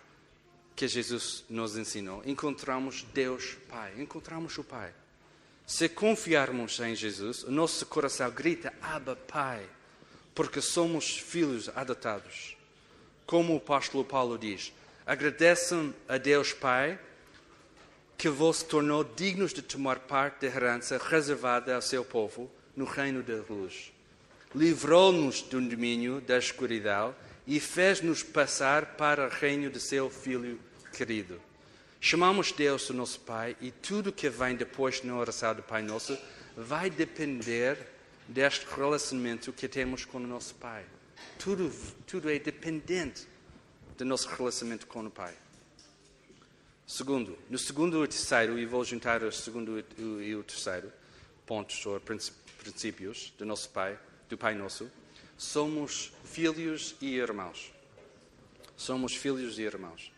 que 0.75 0.89
Jesus 0.89 1.45
nos 1.49 1.77
ensinou, 1.77 2.23
encontramos 2.25 3.03
Deus 3.13 3.57
Pai, 3.69 4.01
encontramos 4.01 4.57
o 4.57 4.65
Pai. 4.65 4.95
Se 5.71 5.89
confiarmos 5.89 6.81
em 6.81 6.97
Jesus, 6.97 7.45
o 7.45 7.51
nosso 7.53 7.87
coração 7.87 8.29
grita: 8.29 8.75
Abba, 8.83 9.15
Pai, 9.15 9.65
porque 10.35 10.61
somos 10.61 11.17
filhos 11.17 11.71
adotados. 11.77 12.57
Como 13.25 13.55
o 13.55 13.59
apóstolo 13.59 14.05
Paulo 14.05 14.37
diz: 14.37 14.73
Agradecem 15.07 15.95
a 16.09 16.19
Deus 16.19 16.53
Pai 16.53 16.99
que 18.19 18.29
vos 18.29 18.65
tornou 18.65 19.05
dignos 19.05 19.55
de 19.55 19.63
tomar 19.63 20.01
parte 20.01 20.41
da 20.41 20.49
herança 20.49 20.99
reservada 20.99 21.73
ao 21.73 21.81
seu 21.81 22.05
povo 22.05 22.51
no 22.75 22.85
reino 22.85 23.23
da 23.23 23.41
luz. 23.49 23.93
Livrou-nos 24.53 25.41
do 25.41 25.61
domínio 25.61 26.21
da 26.21 26.37
escuridão 26.37 27.15
e 27.47 27.61
fez-nos 27.61 28.25
passar 28.25 28.97
para 28.97 29.29
o 29.29 29.31
reino 29.31 29.71
de 29.71 29.79
seu 29.79 30.11
Filho 30.11 30.59
querido. 30.93 31.41
Chamamos 32.03 32.51
Deus 32.51 32.89
o 32.89 32.95
nosso 32.95 33.21
Pai 33.21 33.55
e 33.61 33.71
tudo 33.71 34.11
que 34.11 34.31
vem 34.31 34.57
depois 34.57 35.03
na 35.03 35.15
oração 35.15 35.55
do 35.55 35.63
Pai 35.63 35.83
Nosso 35.83 36.17
vai 36.57 36.89
depender 36.89 37.77
deste 38.27 38.67
relacionamento 38.75 39.53
que 39.53 39.69
temos 39.69 40.07
com 40.07 40.17
o 40.17 40.27
nosso 40.27 40.55
Pai. 40.55 40.85
Tudo, 41.39 41.71
tudo 42.07 42.31
é 42.31 42.39
dependente 42.39 43.27
do 43.99 44.05
nosso 44.07 44.29
relacionamento 44.31 44.87
com 44.87 45.05
o 45.05 45.11
Pai. 45.11 45.35
Segundo, 46.87 47.39
no 47.51 47.59
segundo 47.59 48.03
e 48.03 48.09
terceiro, 48.09 48.59
e 48.59 48.65
vou 48.65 48.83
juntar 48.83 49.23
o 49.23 49.31
segundo 49.31 49.85
e 49.99 50.35
o 50.35 50.43
terceiro 50.43 50.91
pontos 51.47 51.85
ou 51.85 52.01
princípios 52.01 53.33
do 53.37 53.45
nosso 53.45 53.69
Pai, 53.69 53.99
do 54.29 54.39
Pai 54.39 54.55
Nosso, 54.55 54.91
somos 55.37 56.13
filhos 56.25 56.95
e 57.01 57.17
irmãos. 57.17 57.73
Somos 58.77 59.15
filhos 59.15 59.59
e 59.59 59.63
irmãos. 59.63 60.11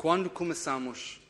Quando 0.00 0.30
começamos 0.30 1.20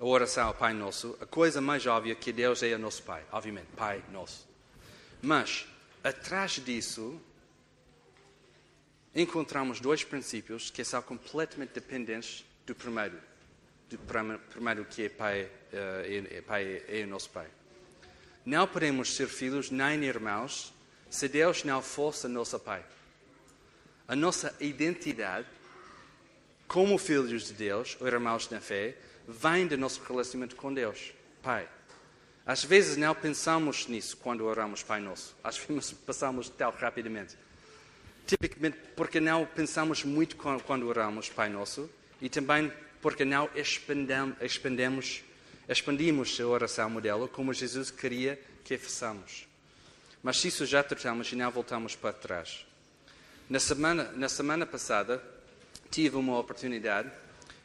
a 0.00 0.04
oração 0.06 0.46
ao 0.46 0.54
Pai 0.54 0.72
Nosso, 0.72 1.14
a 1.20 1.26
coisa 1.26 1.60
mais 1.60 1.86
óbvia 1.86 2.12
é 2.12 2.14
que 2.14 2.32
Deus 2.32 2.62
é 2.62 2.74
o 2.74 2.78
nosso 2.78 3.02
Pai, 3.02 3.22
obviamente, 3.30 3.66
Pai 3.76 4.02
Nosso. 4.10 4.48
Mas, 5.20 5.66
atrás 6.02 6.52
disso, 6.52 7.20
encontramos 9.14 9.78
dois 9.78 10.04
princípios 10.04 10.70
que 10.70 10.82
são 10.84 11.02
completamente 11.02 11.74
dependentes 11.74 12.46
do 12.66 12.74
primeiro 12.74 13.20
primeiro 14.48 14.86
que 14.86 15.02
é 15.02 15.08
pai, 15.10 15.50
eh, 15.70 16.24
é, 16.30 16.40
pai, 16.40 16.82
é 16.88 17.04
o 17.04 17.08
nosso 17.08 17.28
pai. 17.28 17.48
Não 18.42 18.66
podemos 18.66 19.14
ser 19.16 19.28
filhos 19.28 19.70
nem 19.70 20.02
irmãos 20.02 20.72
se 21.10 21.28
Deus 21.28 21.62
não 21.62 21.82
fosse 21.82 22.26
nosso 22.26 22.58
pai. 22.58 22.82
A 24.06 24.16
nossa 24.16 24.56
identidade 24.60 25.57
como 26.68 26.98
filhos 26.98 27.48
de 27.48 27.54
Deus, 27.54 27.96
ou 27.98 28.06
irmãos 28.06 28.48
na 28.50 28.60
fé, 28.60 28.94
vem 29.26 29.66
do 29.66 29.76
nosso 29.76 30.02
relacionamento 30.04 30.54
com 30.54 30.72
Deus, 30.72 31.12
Pai. 31.42 31.66
Às 32.46 32.64
vezes 32.64 32.96
não 32.96 33.14
pensamos 33.14 33.86
nisso 33.88 34.16
quando 34.16 34.44
oramos 34.44 34.82
Pai 34.82 35.00
Nosso. 35.00 35.36
Às 35.42 35.58
vezes 35.58 35.92
passamos 35.92 36.48
tão 36.48 36.70
rapidamente. 36.70 37.36
Tipicamente 38.26 38.78
porque 38.94 39.18
não 39.20 39.44
pensamos 39.44 40.04
muito 40.04 40.36
quando 40.36 40.86
oramos 40.86 41.28
Pai 41.28 41.48
Nosso 41.48 41.90
e 42.22 42.28
também 42.28 42.72
porque 43.00 43.24
não 43.24 43.48
expandemos, 44.42 45.22
expandimos 45.68 46.38
a 46.40 46.46
oração 46.46 46.90
modelo 46.90 47.28
como 47.28 47.52
Jesus 47.52 47.90
queria 47.90 48.40
que 48.64 48.76
façamos. 48.78 49.46
Mas 50.22 50.44
isso 50.44 50.66
já 50.66 50.82
tratamos 50.82 51.30
e 51.32 51.36
não 51.36 51.50
voltamos 51.50 51.94
para 51.94 52.12
trás. 52.12 52.66
Na 53.48 53.60
semana, 53.60 54.04
na 54.12 54.28
semana 54.28 54.66
passada, 54.66 55.22
tive 55.90 56.16
uma 56.16 56.38
oportunidade 56.38 57.10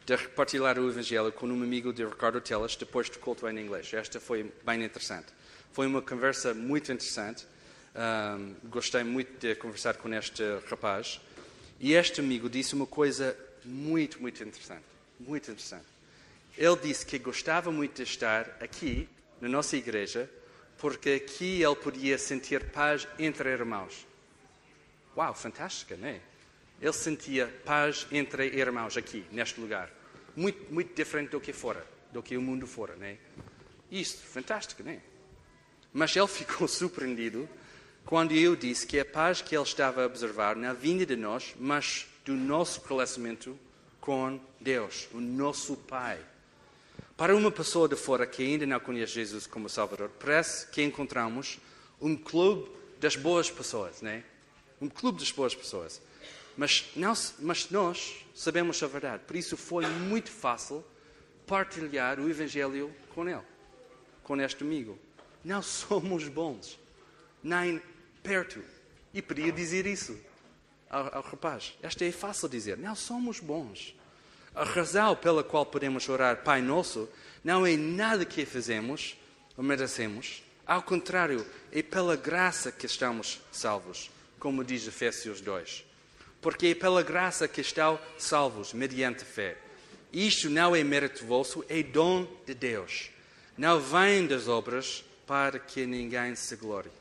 de 0.05 0.15
repartilhar 0.15 0.77
o 0.77 0.89
Evangelho 0.89 1.31
com 1.31 1.47
um 1.47 1.63
amigo 1.63 1.93
de 1.93 2.05
Ricardo 2.05 2.41
Telas 2.41 2.75
depois 2.75 3.09
do 3.09 3.19
culto 3.19 3.47
em 3.47 3.59
inglês. 3.59 3.93
Esta 3.93 4.19
foi 4.19 4.51
bem 4.65 4.83
interessante. 4.83 5.27
Foi 5.71 5.87
uma 5.87 6.01
conversa 6.01 6.53
muito 6.53 6.91
interessante. 6.91 7.45
Um, 7.95 8.55
gostei 8.69 9.03
muito 9.03 9.39
de 9.39 9.55
conversar 9.55 9.95
com 9.97 10.13
este 10.13 10.43
rapaz. 10.69 11.21
E 11.79 11.93
este 11.93 12.19
amigo 12.19 12.49
disse 12.49 12.75
uma 12.75 12.87
coisa 12.87 13.37
muito, 13.65 14.21
muito 14.21 14.43
interessante 14.43 14.93
muito 15.19 15.49
interessante. 15.49 15.85
Ele 16.57 16.75
disse 16.77 17.05
que 17.05 17.17
gostava 17.17 17.71
muito 17.71 17.95
de 17.95 18.03
estar 18.03 18.57
aqui, 18.61 19.09
na 19.41 19.49
nossa 19.49 19.75
igreja, 19.75 20.29
porque 20.77 21.21
aqui 21.23 21.61
ele 21.61 21.75
podia 21.75 22.17
sentir 22.17 22.63
paz 22.71 23.07
entre 23.17 23.49
irmãos. 23.49 24.05
Uau, 25.15 25.33
fantástica, 25.33 25.97
não 25.97 26.07
é? 26.07 26.19
Ele 26.81 26.93
sentia 26.93 27.47
paz 27.65 28.07
entre 28.11 28.47
irmãos 28.47 28.97
aqui, 28.97 29.25
neste 29.31 29.59
lugar. 29.59 29.89
Muito, 30.35 30.73
muito 30.73 30.93
diferente 30.95 31.31
do 31.31 31.39
que 31.39 31.53
fora, 31.53 31.85
do 32.11 32.21
que 32.21 32.35
o 32.35 32.41
mundo 32.41 32.67
fora, 32.67 32.95
não 32.95 33.05
é? 33.05 33.17
Isto, 33.91 34.23
fantástico, 34.23 34.83
não 34.83 34.91
é? 34.91 34.99
Mas 35.93 36.15
ele 36.15 36.27
ficou 36.27 36.67
surpreendido 36.67 37.47
quando 38.05 38.33
eu 38.33 38.55
disse 38.55 38.85
que 38.85 38.99
a 38.99 39.05
paz 39.05 39.41
que 39.41 39.55
ele 39.55 39.63
estava 39.63 40.03
a 40.03 40.05
observar 40.05 40.55
na 40.55 40.73
vinda 40.73 41.05
de 41.05 41.15
nós, 41.15 41.55
mas 41.59 42.05
do 42.25 42.33
nosso 42.33 42.81
relacionamento 42.87 43.57
com 44.01 44.39
Deus, 44.59 45.07
o 45.13 45.21
nosso 45.21 45.77
Pai. 45.77 46.19
Para 47.15 47.35
uma 47.35 47.51
pessoa 47.51 47.87
de 47.87 47.95
fora 47.95 48.25
que 48.25 48.43
ainda 48.43 48.65
não 48.65 48.79
conhece 48.79 49.13
Jesus 49.13 49.47
como 49.47 49.69
Salvador, 49.69 50.09
parece 50.19 50.67
que 50.67 50.81
encontramos 50.81 51.59
um 52.01 52.15
clube 52.15 52.69
das 52.99 53.15
boas 53.15 53.49
pessoas, 53.49 54.01
né? 54.01 54.23
Um 54.81 54.89
clube 54.89 55.19
das 55.19 55.31
boas 55.31 55.55
pessoas. 55.55 56.01
Mas, 56.55 56.89
não, 56.95 57.13
mas 57.39 57.69
nós 57.69 58.25
sabemos 58.33 58.81
a 58.83 58.87
verdade. 58.87 59.23
Por 59.25 59.35
isso 59.35 59.57
foi 59.57 59.85
muito 59.85 60.31
fácil 60.31 60.83
partilhar 61.47 62.19
o 62.19 62.29
Evangelho 62.29 62.93
com 63.13 63.27
ele, 63.27 63.41
com 64.23 64.39
este 64.39 64.63
amigo. 64.63 64.97
Não 65.43 65.61
somos 65.61 66.27
bons, 66.27 66.79
nem 67.43 67.81
perto. 68.21 68.63
E 69.13 69.21
podia 69.21 69.51
dizer 69.51 69.85
isso 69.85 70.17
ao, 70.89 71.17
ao 71.17 71.21
rapaz. 71.21 71.73
Esta 71.81 72.05
é 72.05 72.11
fácil 72.11 72.47
dizer. 72.47 72.77
Não 72.77 72.95
somos 72.95 73.39
bons. 73.39 73.95
A 74.55 74.63
razão 74.63 75.15
pela 75.15 75.43
qual 75.43 75.65
podemos 75.65 76.07
orar 76.07 76.43
Pai 76.43 76.61
Nosso 76.61 77.09
não 77.43 77.65
é 77.65 77.75
nada 77.75 78.23
que 78.23 78.45
fazemos 78.45 79.17
ou 79.57 79.63
merecemos. 79.63 80.43
Ao 80.65 80.81
contrário, 80.81 81.45
é 81.71 81.81
pela 81.81 82.15
graça 82.15 82.71
que 82.71 82.85
estamos 82.85 83.41
salvos, 83.51 84.09
como 84.39 84.63
diz 84.63 84.87
Efésios 84.87 85.41
2. 85.41 85.92
Porque 86.43 86.67
é 86.67 86.75
pela 86.75 87.01
graça 87.01 87.47
que 87.47 87.61
estão 87.61 87.97
salvos, 88.17 88.73
mediante 88.73 89.23
fé. 89.23 89.57
Isto 90.11 90.49
não 90.49 90.75
é 90.75 90.83
mérito 90.83 91.25
vosso, 91.25 91.65
é 91.67 91.81
dom 91.81 92.27
de 92.45 92.53
Deus. 92.53 93.09
Não 93.57 93.79
vem 93.79 94.27
das 94.27 94.47
obras 94.47 95.03
para 95.25 95.57
que 95.57 95.85
ninguém 95.85 96.35
se 96.35 96.55
glorie. 96.55 96.91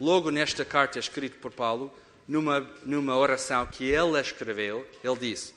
Logo 0.00 0.30
nesta 0.30 0.64
carta 0.64 0.98
escrita 0.98 1.36
por 1.40 1.52
Paulo, 1.52 1.94
numa, 2.26 2.60
numa 2.84 3.16
oração 3.16 3.66
que 3.66 3.84
ele 3.84 4.18
escreveu, 4.18 4.88
ele 5.04 5.16
disse: 5.16 5.52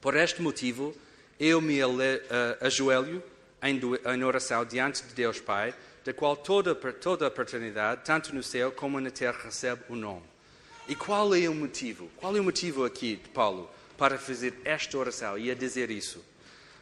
Por 0.00 0.16
este 0.16 0.40
motivo, 0.40 0.94
eu 1.40 1.60
me 1.60 1.80
ajoelho 2.60 3.22
em 3.62 4.22
oração 4.22 4.64
diante 4.64 5.02
de 5.02 5.12
Deus 5.12 5.40
Pai, 5.40 5.74
da 6.04 6.12
qual 6.12 6.36
toda, 6.36 6.74
toda 6.74 7.26
a 7.26 7.30
paternidade, 7.30 8.02
tanto 8.04 8.34
no 8.34 8.42
céu 8.42 8.70
como 8.70 9.00
na 9.00 9.10
terra, 9.10 9.40
recebe 9.42 9.82
o 9.88 9.96
nome. 9.96 10.33
E 10.86 10.94
qual 10.94 11.34
é 11.34 11.48
o 11.48 11.54
motivo? 11.54 12.10
Qual 12.16 12.36
é 12.36 12.40
o 12.40 12.44
motivo 12.44 12.84
aqui 12.84 13.16
de 13.16 13.28
Paulo 13.30 13.70
para 13.96 14.18
fazer 14.18 14.54
esta 14.64 14.98
oração 14.98 15.38
e 15.38 15.50
a 15.50 15.54
dizer 15.54 15.90
isso? 15.90 16.22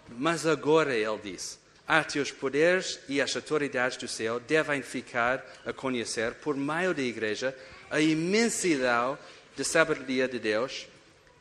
Mas 0.09 0.45
agora 0.45 0.95
ele 0.95 1.19
diz: 1.23 1.59
Até 1.87 2.19
os 2.19 2.33
poderes 2.33 2.99
e 3.09 3.21
as 3.21 3.35
autoridades 3.37 3.97
do 3.97 4.09
céu 4.09 4.41
devem 4.41 4.83
ficar 4.83 5.45
a 5.65 5.73
conhecer, 5.73 6.35
por 6.35 6.57
meio 6.57 6.93
da 6.93 7.03
Igreja, 7.03 7.57
a 7.91 8.01
imensidão 8.01 9.17
da 9.57 9.63
sabedoria 9.63 10.27
de 10.27 10.41
Deus. 10.41 10.89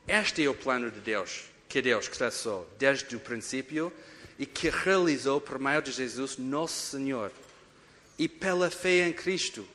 Este 0.07 0.45
é 0.45 0.49
o 0.49 0.53
plano 0.53 0.91
de 0.91 0.99
Deus, 0.99 1.45
que 1.67 1.81
Deus 1.81 2.07
traçou 2.07 2.69
desde 2.77 3.15
o 3.15 3.19
princípio 3.19 3.91
e 4.37 4.45
que 4.45 4.69
realizou 4.69 5.41
por 5.41 5.57
meio 5.57 5.81
de 5.81 5.91
Jesus, 5.91 6.37
nosso 6.37 6.91
Senhor. 6.91 7.31
E 8.19 8.27
pela 8.27 8.69
fé 8.69 9.07
em 9.07 9.13
Cristo 9.13 9.67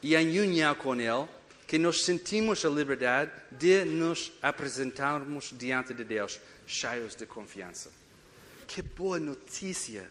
e 0.00 0.14
em 0.14 0.38
união 0.38 0.74
com 0.74 0.94
Ele, 0.94 1.26
que 1.72 1.78
nós 1.78 2.04
sentimos 2.04 2.66
a 2.66 2.68
liberdade 2.68 3.30
de 3.50 3.82
nos 3.86 4.30
apresentarmos 4.42 5.54
diante 5.56 5.94
de 5.94 6.04
Deus, 6.04 6.38
cheios 6.66 7.14
de 7.14 7.24
confiança. 7.24 7.90
Que 8.66 8.82
boa 8.82 9.18
notícia! 9.18 10.06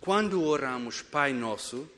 Quando 0.00 0.40
oramos 0.44 1.02
Pai 1.02 1.32
Nosso, 1.32 1.90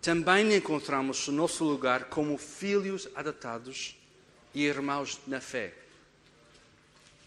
também 0.00 0.54
encontramos 0.54 1.26
o 1.26 1.32
nosso 1.32 1.64
lugar 1.64 2.04
como 2.04 2.38
filhos 2.38 3.08
adotados 3.16 3.96
e 4.54 4.62
irmãos 4.62 5.18
na 5.26 5.40
fé. 5.40 5.74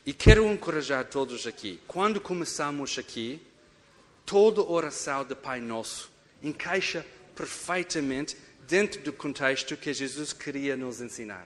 E 0.05 0.13
quero 0.13 0.47
encorajar 0.47 1.03
todos 1.03 1.45
aqui. 1.45 1.82
Quando 1.86 2.22
começamos 2.22 2.97
aqui, 2.97 3.45
toda 4.26 4.61
oração 4.61 5.26
de 5.26 5.36
Pai 5.36 5.59
Nosso 5.59 6.09
encaixa 6.41 7.05
perfeitamente 7.36 8.38
dentro 8.72 9.01
do 9.01 9.11
contexto 9.11 9.76
que 9.76 9.93
Jesus 9.93 10.32
queria 10.32 10.78
nos 10.78 11.01
ensinar. 11.01 11.45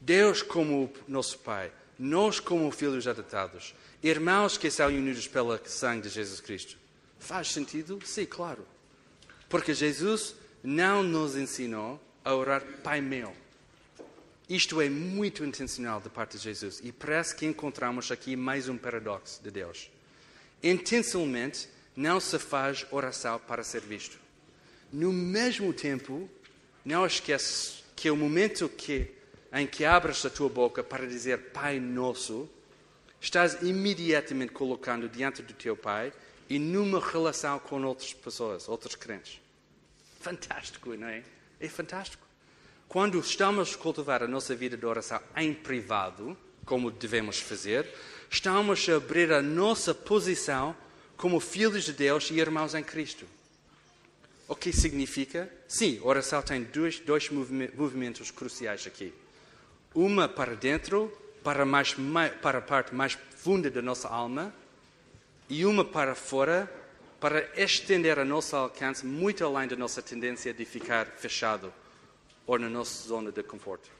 Deus 0.00 0.40
como 0.40 0.90
nosso 1.06 1.38
Pai, 1.40 1.70
nós 1.98 2.40
como 2.40 2.70
filhos 2.70 3.06
adotados, 3.06 3.74
irmãos 4.02 4.56
que 4.56 4.70
são 4.70 4.86
unidos 4.86 5.28
pela 5.28 5.60
sangue 5.66 6.08
de 6.08 6.08
Jesus 6.08 6.40
Cristo. 6.40 6.78
Faz 7.18 7.52
sentido? 7.52 8.00
Sim, 8.06 8.24
claro. 8.24 8.66
Porque 9.50 9.74
Jesus 9.74 10.34
não 10.64 11.02
nos 11.02 11.36
ensinou 11.36 12.00
a 12.24 12.34
orar 12.34 12.64
Pai 12.82 13.02
meu. 13.02 13.36
Isto 14.48 14.80
é 14.80 14.88
muito 14.88 15.44
intencional 15.44 16.00
da 16.00 16.08
parte 16.08 16.38
de 16.38 16.44
Jesus 16.44 16.80
e 16.82 16.90
parece 16.90 17.36
que 17.36 17.44
encontramos 17.44 18.10
aqui 18.10 18.34
mais 18.34 18.66
um 18.66 18.78
paradoxo 18.78 19.42
de 19.42 19.50
Deus. 19.50 19.90
Intencionalmente, 20.62 21.68
não 21.94 22.18
se 22.18 22.38
faz 22.38 22.86
oração 22.90 23.38
para 23.40 23.62
ser 23.62 23.82
visto. 23.82 24.24
No 24.92 25.12
mesmo 25.12 25.72
tempo, 25.72 26.28
não 26.84 27.04
esquece 27.04 27.82
que 27.94 28.10
o 28.10 28.16
momento 28.16 28.68
que, 28.68 29.10
em 29.52 29.66
que 29.66 29.84
abres 29.84 30.24
a 30.24 30.30
tua 30.30 30.48
boca 30.48 30.84
para 30.84 31.06
dizer 31.06 31.50
Pai 31.50 31.80
Nosso, 31.80 32.48
estás 33.20 33.60
imediatamente 33.62 34.52
colocando 34.52 35.08
diante 35.08 35.42
do 35.42 35.52
teu 35.52 35.76
Pai 35.76 36.12
e 36.48 36.58
numa 36.58 37.00
relação 37.00 37.58
com 37.58 37.82
outras 37.82 38.14
pessoas, 38.14 38.68
outros 38.68 38.94
crentes. 38.94 39.40
Fantástico, 40.20 40.94
não 40.94 41.08
é? 41.08 41.22
É 41.58 41.68
fantástico. 41.68 42.26
Quando 42.88 43.18
estamos 43.18 43.74
a 43.74 43.78
cultivar 43.78 44.22
a 44.22 44.28
nossa 44.28 44.54
vida 44.54 44.76
de 44.76 44.86
oração 44.86 45.20
em 45.36 45.52
privado, 45.52 46.36
como 46.64 46.90
devemos 46.90 47.40
fazer, 47.40 47.86
estamos 48.30 48.88
a 48.88 48.96
abrir 48.96 49.32
a 49.32 49.42
nossa 49.42 49.94
posição 49.94 50.76
como 51.16 51.40
filhos 51.40 51.84
de 51.84 51.92
Deus 51.92 52.30
e 52.30 52.38
irmãos 52.38 52.74
em 52.74 52.82
Cristo. 52.84 53.26
O 54.48 54.54
que 54.54 54.72
significa? 54.72 55.50
Sim, 55.66 56.00
oração 56.02 56.40
tem 56.40 56.62
dois, 56.62 57.00
dois 57.00 57.28
movimentos 57.30 58.30
cruciais 58.30 58.86
aqui. 58.86 59.12
Uma 59.94 60.28
para 60.28 60.54
dentro, 60.54 61.10
para, 61.42 61.64
mais, 61.64 61.96
para 62.40 62.58
a 62.58 62.62
parte 62.62 62.94
mais 62.94 63.18
funda 63.36 63.70
da 63.70 63.82
nossa 63.82 64.08
alma, 64.08 64.54
e 65.48 65.64
uma 65.64 65.84
para 65.84 66.14
fora, 66.14 66.70
para 67.20 67.50
estender 67.60 68.18
a 68.18 68.24
nosso 68.24 68.54
alcance 68.54 69.04
muito 69.04 69.44
além 69.44 69.66
da 69.68 69.76
nossa 69.76 70.00
tendência 70.00 70.52
de 70.54 70.64
ficar 70.64 71.06
fechado 71.06 71.72
ou 72.46 72.58
na 72.58 72.68
nossa 72.68 73.08
zona 73.08 73.32
de 73.32 73.42
conforto. 73.42 73.90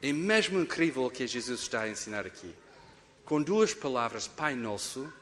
É 0.00 0.12
mesmo 0.12 0.60
incrível 0.60 1.04
o 1.04 1.10
que 1.10 1.26
Jesus 1.26 1.60
está 1.60 1.82
a 1.82 1.88
ensinar 1.88 2.26
aqui. 2.26 2.54
Com 3.24 3.42
duas 3.42 3.74
palavras, 3.74 4.26
Pai 4.26 4.54
Nosso, 4.54 5.12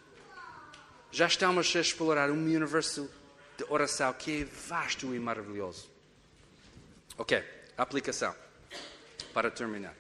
já 1.11 1.27
estamos 1.27 1.75
a 1.75 1.81
explorar 1.81 2.31
um 2.31 2.45
universo 2.45 3.11
de 3.59 3.65
oração 3.69 4.13
que 4.13 4.43
é 4.43 4.45
vasto 4.45 5.13
e 5.13 5.19
maravilhoso. 5.19 5.91
Ok, 7.19 7.43
aplicação. 7.77 8.33
Para 9.35 9.51
terminar. 9.51 9.95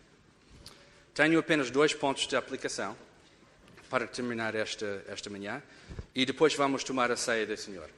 Tenho 1.12 1.40
apenas 1.40 1.68
dois 1.68 1.92
pontos 1.92 2.28
de 2.28 2.36
aplicação 2.36 2.96
para 3.90 4.06
terminar 4.06 4.54
esta, 4.54 5.04
esta 5.08 5.28
manhã 5.28 5.60
e 6.14 6.24
depois 6.24 6.54
vamos 6.54 6.84
tomar 6.84 7.10
a 7.10 7.16
ceia 7.16 7.44
do 7.44 7.56
Senhor. 7.56 7.90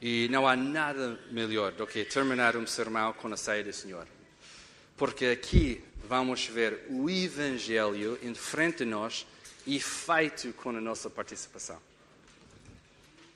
E 0.00 0.28
não 0.30 0.46
há 0.46 0.54
nada 0.54 1.18
melhor 1.30 1.72
do 1.72 1.86
que 1.86 2.04
terminar 2.04 2.54
um 2.54 2.66
sermão 2.66 3.14
com 3.14 3.32
a 3.32 3.36
ceia 3.36 3.64
do 3.64 3.72
Senhor. 3.72 4.06
Porque 4.94 5.26
aqui 5.26 5.82
vamos 6.06 6.46
ver 6.46 6.86
o 6.90 7.08
Evangelho 7.08 8.18
em 8.22 8.34
frente 8.34 8.78
de 8.78 8.84
nós 8.84 9.26
e 9.66 9.80
feito 9.80 10.52
com 10.52 10.68
a 10.70 10.80
nossa 10.80 11.08
participação. 11.08 11.80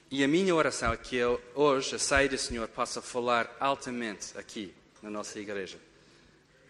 E 0.08 0.22
a 0.22 0.28
minha 0.28 0.54
oração 0.54 0.92
é 0.92 0.96
que 0.96 1.16
eu, 1.16 1.42
hoje 1.52 1.96
a 1.96 1.98
ceia 1.98 2.28
do 2.28 2.38
Senhor 2.38 2.68
possa 2.68 3.02
falar 3.02 3.54
altamente 3.58 4.38
aqui 4.38 4.72
na 5.02 5.10
nossa 5.10 5.40
igreja. 5.40 5.78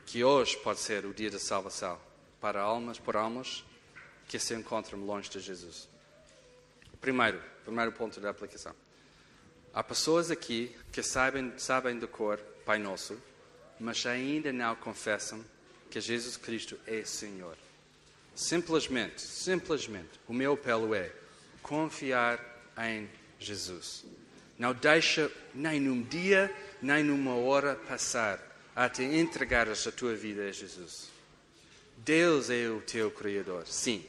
Que 0.06 0.24
hoje 0.24 0.56
pode 0.56 0.80
ser 0.80 1.04
o 1.04 1.12
dia 1.12 1.30
da 1.30 1.38
salvação 1.38 1.98
para 2.40 2.62
almas, 2.62 2.98
por 2.98 3.14
almas 3.14 3.62
que 4.26 4.38
se 4.38 4.54
encontram 4.54 5.04
longe 5.04 5.28
de 5.28 5.38
Jesus. 5.38 5.86
Primeiro, 6.98 7.38
primeiro 7.62 7.92
ponto 7.92 8.18
da 8.20 8.30
aplicação. 8.30 8.74
Há 9.74 9.84
pessoas 9.84 10.30
aqui 10.30 10.74
que 10.90 11.02
sabem, 11.02 11.52
sabem 11.58 11.98
de 11.98 12.06
cor 12.06 12.38
Pai 12.64 12.78
Nosso, 12.78 13.20
mas 13.78 14.06
ainda 14.06 14.50
não 14.50 14.74
confessam 14.76 15.44
que 15.90 16.00
Jesus 16.00 16.38
Cristo 16.38 16.80
é 16.86 17.04
Senhor. 17.04 17.58
Simplesmente, 18.34 19.20
simplesmente, 19.20 20.18
o 20.26 20.32
meu 20.32 20.54
apelo 20.54 20.94
é 20.94 21.12
confiar 21.62 22.40
em 22.78 23.06
Jesus. 23.38 24.04
Não 24.58 24.72
deixa 24.72 25.30
nem 25.54 25.80
num 25.80 26.02
dia, 26.02 26.54
nem 26.80 27.02
numa 27.02 27.34
hora 27.34 27.74
passar 27.74 28.40
até 28.74 29.04
entregares 29.04 29.86
a 29.86 29.92
tua 29.92 30.14
vida 30.14 30.48
a 30.48 30.52
Jesus. 30.52 31.10
Deus 31.98 32.50
é 32.50 32.68
o 32.68 32.80
teu 32.80 33.10
Criador, 33.10 33.66
sim, 33.66 34.04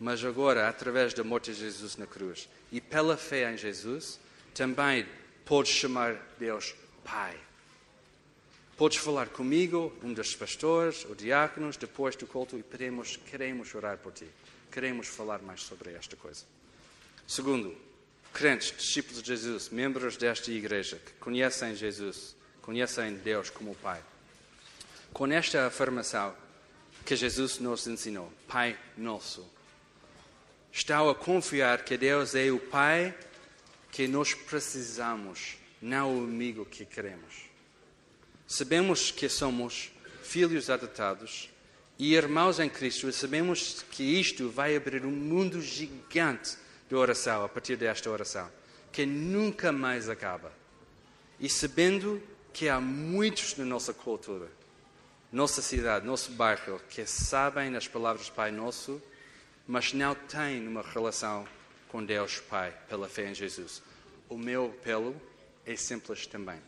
mas 0.00 0.24
agora, 0.24 0.68
através 0.68 1.14
da 1.14 1.22
morte 1.22 1.52
de 1.52 1.60
Jesus 1.60 1.96
na 1.96 2.06
cruz 2.06 2.48
e 2.72 2.80
pela 2.80 3.16
fé 3.16 3.52
em 3.52 3.56
Jesus, 3.56 4.18
também 4.54 5.06
podes 5.44 5.72
chamar 5.72 6.16
Deus 6.38 6.74
Pai. 7.04 7.36
Podes 8.76 8.98
falar 8.98 9.28
comigo, 9.28 9.90
um 10.02 10.12
dos 10.12 10.34
pastores 10.34 11.06
ou 11.06 11.14
diáconos, 11.14 11.78
depois 11.78 12.14
do 12.16 12.26
culto, 12.26 12.58
e 12.58 12.62
queremos, 12.62 13.16
queremos 13.16 13.74
orar 13.74 13.96
por 13.96 14.12
ti. 14.12 14.26
Queremos 14.70 15.06
falar 15.06 15.40
mais 15.40 15.62
sobre 15.62 15.92
esta 15.92 16.14
coisa. 16.16 16.44
Segundo, 17.26 17.74
crentes, 18.36 18.70
discípulos 18.76 19.22
de 19.22 19.28
Jesus, 19.28 19.70
membros 19.70 20.18
desta 20.18 20.52
igreja, 20.52 20.98
que 20.98 21.12
conhecem 21.12 21.74
Jesus, 21.74 22.36
conhecem 22.60 23.14
Deus 23.14 23.48
como 23.48 23.74
Pai. 23.76 23.98
Com 25.10 25.26
esta 25.32 25.66
afirmação 25.66 26.36
que 27.06 27.16
Jesus 27.16 27.58
nos 27.58 27.86
ensinou, 27.86 28.30
Pai 28.46 28.78
Nosso, 28.94 29.42
estão 30.70 31.08
a 31.08 31.14
confiar 31.14 31.82
que 31.82 31.96
Deus 31.96 32.34
é 32.34 32.50
o 32.50 32.58
Pai 32.58 33.16
que 33.90 34.06
nós 34.06 34.34
precisamos, 34.34 35.56
não 35.80 36.18
o 36.18 36.24
amigo 36.24 36.66
que 36.66 36.84
queremos. 36.84 37.46
Sabemos 38.46 39.10
que 39.10 39.30
somos 39.30 39.90
filhos 40.22 40.68
adotados 40.68 41.48
e 41.98 42.14
irmãos 42.14 42.60
em 42.60 42.68
Cristo, 42.68 43.08
e 43.08 43.14
sabemos 43.14 43.82
que 43.90 44.02
isto 44.02 44.50
vai 44.50 44.76
abrir 44.76 45.06
um 45.06 45.10
mundo 45.10 45.62
gigante 45.62 46.65
de 46.88 46.94
oração 46.94 47.44
a 47.44 47.48
partir 47.48 47.76
desta 47.76 48.10
oração, 48.10 48.50
que 48.92 49.04
nunca 49.04 49.72
mais 49.72 50.08
acaba. 50.08 50.52
E 51.38 51.48
sabendo 51.48 52.22
que 52.52 52.68
há 52.68 52.80
muitos 52.80 53.56
na 53.56 53.64
nossa 53.64 53.92
cultura, 53.92 54.48
nossa 55.30 55.60
cidade, 55.60 56.06
nosso 56.06 56.32
bairro, 56.32 56.80
que 56.88 57.04
sabem 57.04 57.76
as 57.76 57.86
palavras 57.86 58.30
Pai 58.30 58.50
Nosso, 58.50 59.02
mas 59.66 59.92
não 59.92 60.14
têm 60.14 60.66
uma 60.66 60.82
relação 60.82 61.46
com 61.88 62.04
Deus 62.04 62.38
Pai 62.38 62.72
pela 62.88 63.08
fé 63.08 63.28
em 63.30 63.34
Jesus. 63.34 63.82
O 64.28 64.38
meu 64.38 64.66
apelo 64.66 65.14
é 65.66 65.76
simples 65.76 66.26
também. 66.26 66.60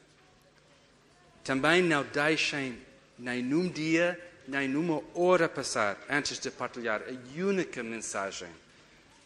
Também 1.45 1.83
não 1.83 2.05
deixem 2.05 2.79
nem 3.19 3.43
num 3.43 3.69
dia, 3.69 4.21
nem 4.47 4.69
numa 4.69 5.03
hora 5.15 5.49
passar 5.49 5.99
antes 6.11 6.39
de 6.39 6.51
partilhar 6.51 7.03
a 7.03 7.41
única 7.41 7.83
mensagem 7.83 8.49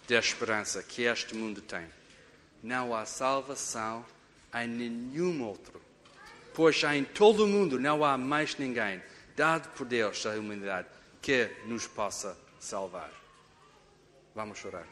de 0.07 0.15
esperança 0.15 0.83
que 0.83 1.03
este 1.03 1.35
mundo 1.35 1.61
tem. 1.61 1.87
Não 2.63 2.95
há 2.95 3.05
salvação 3.05 4.05
em 4.55 4.69
nenhum 4.69 5.43
outro, 5.43 5.81
pois 6.55 6.83
em 6.85 7.05
todo 7.05 7.45
o 7.45 7.49
mundo 7.49 7.79
não 7.79 8.05
há 8.05 8.17
mais 8.19 8.57
ninguém 8.57 9.03
dado 9.35 9.69
por 9.71 9.87
Deus 9.87 10.25
à 10.27 10.31
humanidade 10.35 10.89
que 11.21 11.51
nos 11.65 11.87
possa 11.87 12.37
salvar. 12.61 13.11
Vamos 14.35 14.59
chorar. 14.59 14.87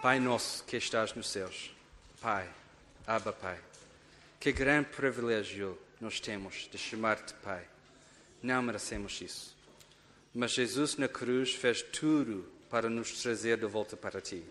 Pai 0.00 0.20
nosso 0.20 0.62
que 0.64 0.76
estás 0.76 1.12
nos 1.14 1.28
céus, 1.28 1.74
Pai, 2.20 2.48
Abba 3.04 3.32
Pai, 3.32 3.58
que 4.38 4.52
grande 4.52 4.90
privilégio 4.90 5.76
nós 6.00 6.20
temos 6.20 6.68
de 6.70 6.78
chamar-te 6.78 7.34
Pai. 7.34 7.64
Não 8.40 8.62
merecemos 8.62 9.20
isso. 9.20 9.57
Mas 10.38 10.52
Jesus 10.52 10.96
na 10.96 11.08
cruz 11.08 11.52
fez 11.52 11.82
tudo 11.82 12.48
para 12.70 12.88
nos 12.88 13.20
trazer 13.20 13.56
de 13.56 13.66
volta 13.66 13.96
para 13.96 14.20
ti, 14.20 14.44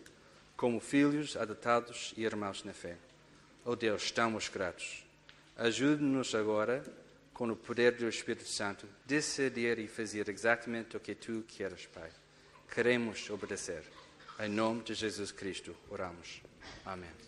como 0.58 0.82
filhos 0.82 1.38
adotados 1.38 2.14
e 2.18 2.26
irmãos 2.26 2.62
na 2.66 2.74
fé. 2.74 2.98
Oh 3.64 3.74
Deus, 3.74 4.04
estamos 4.04 4.50
gratos. 4.50 5.06
Ajude-nos 5.56 6.36
agora, 6.36 6.84
com 7.34 7.50
o 7.50 7.56
poder 7.56 7.94
do 7.94 8.10
Espírito 8.10 8.50
Santo, 8.50 8.86
decidir 9.06 9.80
e 9.80 9.88
fazer 9.88 10.28
exatamente 10.28 10.98
o 10.98 11.00
que 11.00 11.16
tu 11.16 11.46
queres, 11.48 11.86
Pai. 11.86 12.12
Queremos 12.76 13.30
obedecer. 13.30 13.84
Em 14.42 14.50
nome 14.50 14.84
de 14.84 14.94
Jesus 14.94 15.32
Cristo, 15.32 15.74
oramos. 15.90 16.42
Amém. 16.86 17.27